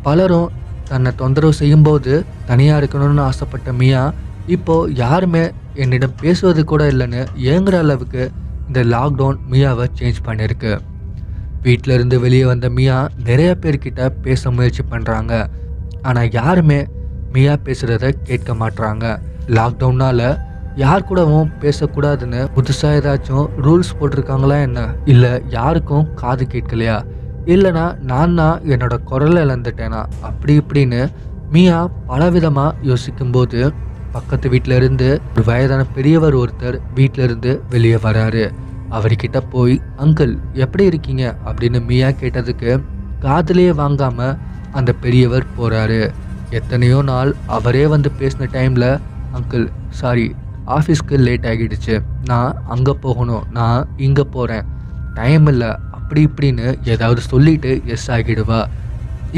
பலரும் 0.03 0.49
தன்னை 0.89 1.11
தொந்தரவு 1.15 1.53
செய்யும்போது 1.53 2.13
தனியாக 2.45 2.79
இருக்கணும்னு 2.81 3.23
ஆசைப்பட்ட 3.29 3.71
மியா 3.73 4.01
இப்போது 4.55 4.93
யாருமே 4.95 5.45
என்னிடம் 5.83 6.17
பேசுவது 6.21 6.61
கூட 6.63 6.83
இல்லைன்னு 6.91 7.21
ஏங்குற 7.53 7.77
அளவுக்கு 7.77 8.23
இந்த 8.67 8.81
லாக்டவுன் 8.93 9.39
மியாவை 9.51 9.85
சேஞ்ச் 9.99 10.19
பண்ணியிருக்கு 10.27 10.73
வீட்டிலேருந்து 11.65 12.17
வெளியே 12.19 12.45
வந்த 12.45 12.69
மியா 12.69 12.97
நிறைய 13.17 13.51
பேர்கிட்ட 13.61 14.09
பேச 14.25 14.51
முயற்சி 14.51 14.83
பண்ணுறாங்க 14.91 15.33
ஆனால் 16.01 16.29
யாருமே 16.31 16.79
மியா 17.31 17.53
பேசுகிறத 17.65 18.11
கேட்க 18.27 18.53
மாட்றாங்க. 18.53 19.05
லாக்டவுனால் 19.57 20.27
யார் 20.77 21.03
கூடவும் 21.03 21.51
பேசக்கூடாதுன்னு 21.61 22.47
புதுசாக 22.55 22.97
ஏதாச்சும் 22.99 23.45
ரூல்ஸ் 23.61 23.93
போட்டிருக்காங்களா 23.99 24.61
என்ன? 24.61 24.79
இல்லை 25.05 25.41
யாருக்கும் 25.49 26.13
காது 26.13 26.47
கேட்கலையா? 26.51 26.97
இல்லைனா 27.45 27.99
நான் 28.01 28.35
தான் 28.35 28.61
என்னோட 28.63 29.03
குரலை 29.03 29.43
இழந்துட்டேனா? 29.43 30.05
அப்படி 30.21 30.57
இப்படின்னு 30.57 31.09
மியா 31.49 31.89
பலவிதமாக 32.07 32.73
யோசிக்கும்போது 32.81 33.73
பக்கத்து 34.11 34.49
வீட்டில் 34.49 34.73
இருந்து 34.73 35.21
ஒரு 35.33 35.43
வயதான 35.43 35.85
பெரியவர் 35.93 36.35
ஒருத்தர் 36.35 36.79
வீட்டில 36.95 37.23
இருந்து 37.23 37.61
வெளியே 37.69 37.95
வராரு. 37.95 38.51
அவர்கிட்ட 38.89 39.41
போய் 39.49 39.81
அங்கிள் 39.97 40.37
எப்படி 40.53 40.85
இருக்கீங்க? 40.85 41.35
அப்படின்னு 41.45 41.85
மியா 41.85 42.07
கேட்டதுக்கு 42.07 42.83
காதுலயே 43.21 43.71
வாங்காம 43.83 44.37
அந்த 44.71 44.93
பெரியவர் 44.93 45.45
போறாரு. 45.59 46.09
எத்தனையோ 46.49 47.01
நாள் 47.01 47.35
அவரே 47.45 47.87
வந்து 47.87 48.11
பேசின 48.19 48.49
டைம்ல 48.51 48.99
அங்கிள் 49.35 49.67
சாரி 49.89 50.35
ஆஃபீஸ்க்கு 50.75 51.17
லேட் 51.25 51.45
ஆகிடுச்சு. 51.51 51.95
நான் 52.31 52.57
அங்கே 52.75 52.93
போகணும். 53.05 53.45
நான் 53.57 53.87
இங்கே 54.07 54.25
போகிறேன் 54.35 54.65
டைம் 55.19 55.47
இல்லை. 55.53 55.71
அப்படி 55.97 56.21
இப்படின்னு 56.29 56.65
ஏதாவது 56.93 57.21
சொல்லிட்டு 57.31 57.71
எஸ் 57.93 58.09
ஆகிடுவா. 58.15 58.59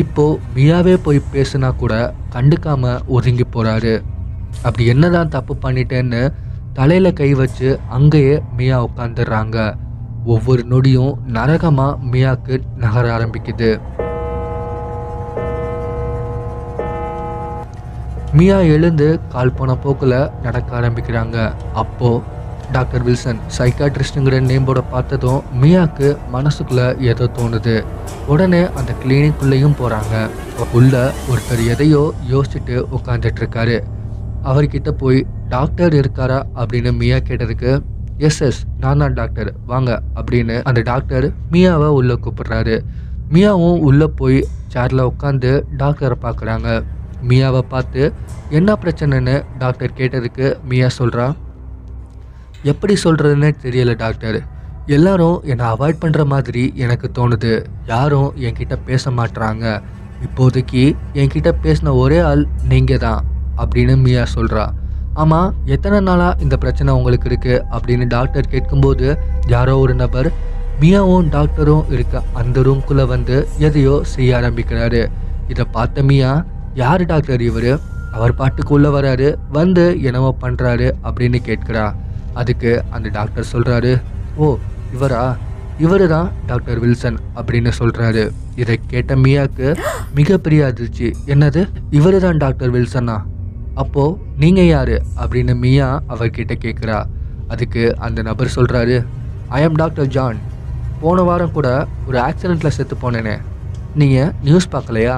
இப்போது 0.01 0.39
மியாவே 0.55 0.95
போய் 1.05 1.19
பேசுனா 1.33 1.69
கூட 1.75 1.93
கண்டுக்காமல் 2.35 3.03
ஒதுங்கி 3.17 3.45
போகிறாரு 3.53 3.93
அப்படி 4.65 4.83
என்னதான் 4.93 5.33
தப்பு 5.35 5.53
பண்ணிட்டேன்னு 5.63 6.21
தலையில் 6.77 7.17
கை 7.19 7.29
வச்சு 7.41 7.69
அங்கேயே 7.97 8.35
மியா 8.57 8.77
உட்காந்துடுறாங்க 8.87 9.57
ஒவ்வொரு 10.33 10.61
நொடியும் 10.71 11.13
நரகமாக 11.37 11.97
மியாவுக்கு 12.11 12.55
நகர 12.83 13.05
ஆரம்பிக்குது. 13.17 13.71
மியா 18.39 18.57
எழுந்து 18.73 19.05
கால் 19.31 19.55
போன 19.57 19.71
போக்கில் 19.83 20.19
நடக்க 20.43 20.69
ஆரம்பிக்கிறாங்க. 20.79 21.37
அப்போது 21.81 22.37
டாக்டர் 22.71 23.03
வில்சன் 23.05 23.39
சைக்காட்ரிஸ்ட்டுங்கிற 23.57 24.37
நேம்போட 24.49 24.79
பார்த்ததும் 24.91 25.39
மியாவுக்கு 25.61 26.09
மனசுக்குள்ளே 26.33 26.85
ஏதோ 27.11 27.25
தோணுது. 27.37 27.73
உடனே 28.33 28.61
அந்த 28.79 28.91
கிளினிக்குள்ளேயும் 29.01 29.75
போகிறாங்க 29.79 30.15
உள்ள 30.79 30.93
ஒருத்தர் 31.31 31.63
எதையோ 31.73 32.03
யோசிச்சுட்டு 32.33 32.75
உட்காந்துட்ருக்காரு 32.97 33.77
அவர்கிட்ட 34.51 34.91
போய் 35.01 35.19
டாக்டர் 35.55 35.95
இருக்காரா? 36.01 36.39
அப்படின்னு 36.59 36.93
மியா 37.01 37.17
கேட்டதுக்கு 37.29 37.73
எஸ் 38.29 38.39
எஸ் 38.49 38.61
நான் 38.83 39.01
தான் 39.03 39.17
டாக்டர். 39.19 39.51
வாங்க 39.65 39.91
அப்படின்னு 40.19 40.57
அந்த 40.69 40.81
டாக்டர் 40.91 41.27
மியாவை 41.51 41.89
உள்ளே 41.99 42.17
கூப்பிடுறாரு. 42.23 42.77
மியாவும் 43.33 43.83
உள்ளே 43.89 44.09
போய் 44.21 44.39
சேரில் 44.75 45.09
உட்காந்து 45.11 45.51
டாக்டரை 45.83 46.19
பார்க்குறாங்க. 46.27 46.69
மியாவை 47.27 47.61
பார்த்து 47.73 48.01
என்ன 48.57 48.77
பிரச்சனைன்னு 48.83 49.35
டாக்டர் 49.57 49.97
கேட்டதுக்கு 49.99 50.47
மியா 50.69 50.89
சொல்கிறா 50.99 51.27
எப்படி 52.71 52.93
சொல்கிறதுன்னு 53.03 53.49
தெரியல 53.63 53.91
டாக்டர். 53.95 54.39
எல்லாரும் 54.95 55.37
என்னை 55.51 55.65
அவாய்ட் 55.73 56.01
பண்ணுற 56.03 56.21
மாதிரி 56.25 56.63
எனக்கு 56.83 57.07
தோணுது. 57.17 57.53
யாரும் 57.85 58.29
என்கிட்ட 58.47 58.75
பேச 58.87 59.11
மாட்டுறாங்க 59.11 59.65
இப்போதைக்கு 60.25 60.83
என்கிட்ட 61.21 61.49
பேசின 61.63 61.93
ஒரே 62.03 62.19
ஆள் 62.29 62.43
நீங்கள் 62.71 63.01
தான் 63.05 63.21
அப்படின்னு 63.61 63.95
மியா 64.05 64.23
சொல்கிறா 64.35 64.65
ஆமாம் 65.21 65.53
எத்தனை 65.75 65.99
நாளாக 66.07 66.41
இந்த 66.43 66.55
பிரச்சனை 66.63 66.93
உங்களுக்கு 66.99 67.29
இருக்குது 67.29 67.63
அப்படின்னு 67.75 68.05
டாக்டர் 68.15 68.51
கேட்கும்போது 68.53 69.07
யாரோ 69.53 69.75
ஒரு 69.83 69.93
நபர் 70.03 70.29
மியாவும் 70.81 71.29
டாக்டரும் 71.35 71.87
இருக்க 71.95 72.21
அந்த 72.41 72.61
ரூம்குள்ளே 72.67 73.05
வந்து 73.13 73.37
எதையோ 73.67 73.95
செய்ய 74.13 74.37
ஆரம்பிக்கிறாரு. 74.39 75.01
இதை 75.47 75.65
பார்த்த 75.71 76.03
மியா 76.09 76.31
யார் 76.81 77.03
டாக்டர் 77.11 77.41
இவர்? 77.49 77.71
அவர் 78.15 78.35
பாட்டுக்கு 78.39 78.73
உள்ள 78.75 78.87
வராரு 78.95 79.27
வந்து 79.57 79.83
என்னவோ 80.07 80.29
பண்ணுறாரு 80.43 80.87
அப்படின்னு 81.07 81.39
கேட்குறா. 81.47 81.85
அதுக்கு 82.39 82.71
அந்த 82.95 83.07
டாக்டர் 83.17 83.51
சொல்கிறாரு 83.53 83.91
ஓ 84.43 84.47
இவரா? 84.95 85.23
இவரு 85.85 86.05
தான் 86.13 86.29
டாக்டர் 86.49 86.79
வில்சன் 86.83 87.17
அப்படின்னு 87.39 87.71
சொல்கிறாரு 87.79 88.23
இதை 88.61 88.75
கேட்ட 88.91 89.15
மியாவுக்கு 89.23 89.67
மிகப்பெரிய 90.17 90.61
அதிர்ச்சி. 90.71 91.07
என்னது? 91.33 91.61
இவர் 91.99 92.17
தான் 92.25 92.41
டாக்டர் 92.43 92.73
வில்சனா? 92.75 93.17
அப்போது 93.81 94.17
நீங்கள் 94.43 94.69
யார்? 94.73 94.95
அப்படின்னு 95.21 95.55
மியா 95.63 95.87
அவர்கிட்ட 96.13 96.55
கேட்குறா. 96.65 96.99
அதுக்கு 97.53 97.83
அந்த 98.07 98.21
நபர் 98.29 98.55
சொல்கிறாரு 98.57 98.97
ஐ 99.57 99.61
எம் 99.67 99.79
டாக்டர் 99.81 100.11
ஜான். 100.15 100.39
போன 101.03 101.21
வாரம் 101.29 101.55
கூட 101.57 101.67
ஒரு 102.07 102.19
ஆக்சிடெண்ட்டில் 102.27 102.77
செத்து 102.77 102.95
போனேனே. 103.03 103.35
நீங்கள் 104.01 104.31
நியூஸ் 104.47 104.73
பார்க்கலையா? 104.75 105.17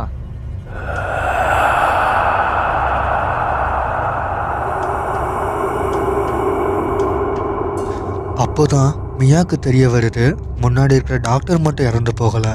அப்போதான் 8.44 8.92
மியாவுக்கு 9.20 9.58
தெரிய 9.66 9.86
வருது 9.94 10.26
முன்னாடி 10.64 10.96
இருக்கிற 10.98 11.18
டாக்டர் 11.30 11.64
மட்டும் 11.66 11.88
இறந்து 11.90 12.12
போகலை. 12.22 12.54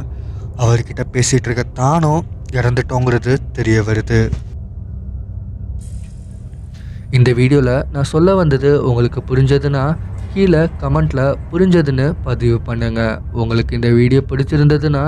அவர்கிட்ட 0.65 1.03
பேசிகிட்டு 1.15 1.49
இருக்க 1.49 1.65
தானும் 1.81 2.23
இறந்துட்டோங்கிறது 2.59 3.33
தெரிய 3.59 3.79
வருது. 3.89 4.21
இந்த 7.17 7.31
வீடியோவில் 7.41 7.75
நான் 7.95 8.11
சொல்ல 8.15 8.35
வந்தது 8.41 8.71
உங்களுக்கு 8.89 9.21
புரிஞ்சதுன்னா 9.31 9.85
கீழே 10.33 10.63
கமெண்ட்டில் 10.83 11.25
புரிஞ்சதுன்னு 11.51 12.07
பதிவு 12.29 12.57
பண்ணுங்கள் 12.69 13.15
உங்களுக்கு 13.43 13.73
இந்த 13.79 13.91
வீடியோ 14.01 14.23
பிடிச்சிருந்ததுன்னா 14.31 15.05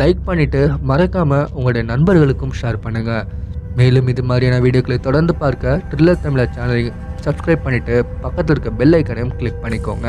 லைக் 0.00 0.22
பண்ணிவிட்டு 0.28 0.62
மறக்காமல் 0.90 1.48
உங்களுடைய 1.56 1.84
நண்பர்களுக்கும் 1.92 2.56
ஷேர் 2.60 2.82
பண்ணுங்கள் 2.84 3.26
மேலும் 3.78 4.08
இது 4.12 4.22
மாதிரியான 4.22 4.60
வீடியோக்களை 4.66 4.98
தொடர்ந்து 5.08 5.34
பார்க்க 5.42 5.80
ட்ரில்லர் 5.90 6.22
தமிழர் 6.24 6.54
சேனலை 6.54 6.84
சப்ஸ்கிரைப் 7.26 7.64
பண்ணிவிட்டு 7.64 7.96
பக்கத்தில் 8.24 8.54
இருக்க 8.54 8.70
பெல் 8.82 8.96
ஐக்கனையும் 8.98 9.34
கிளிக் 9.40 9.62
பண்ணிக்கோங்க. 9.64 10.08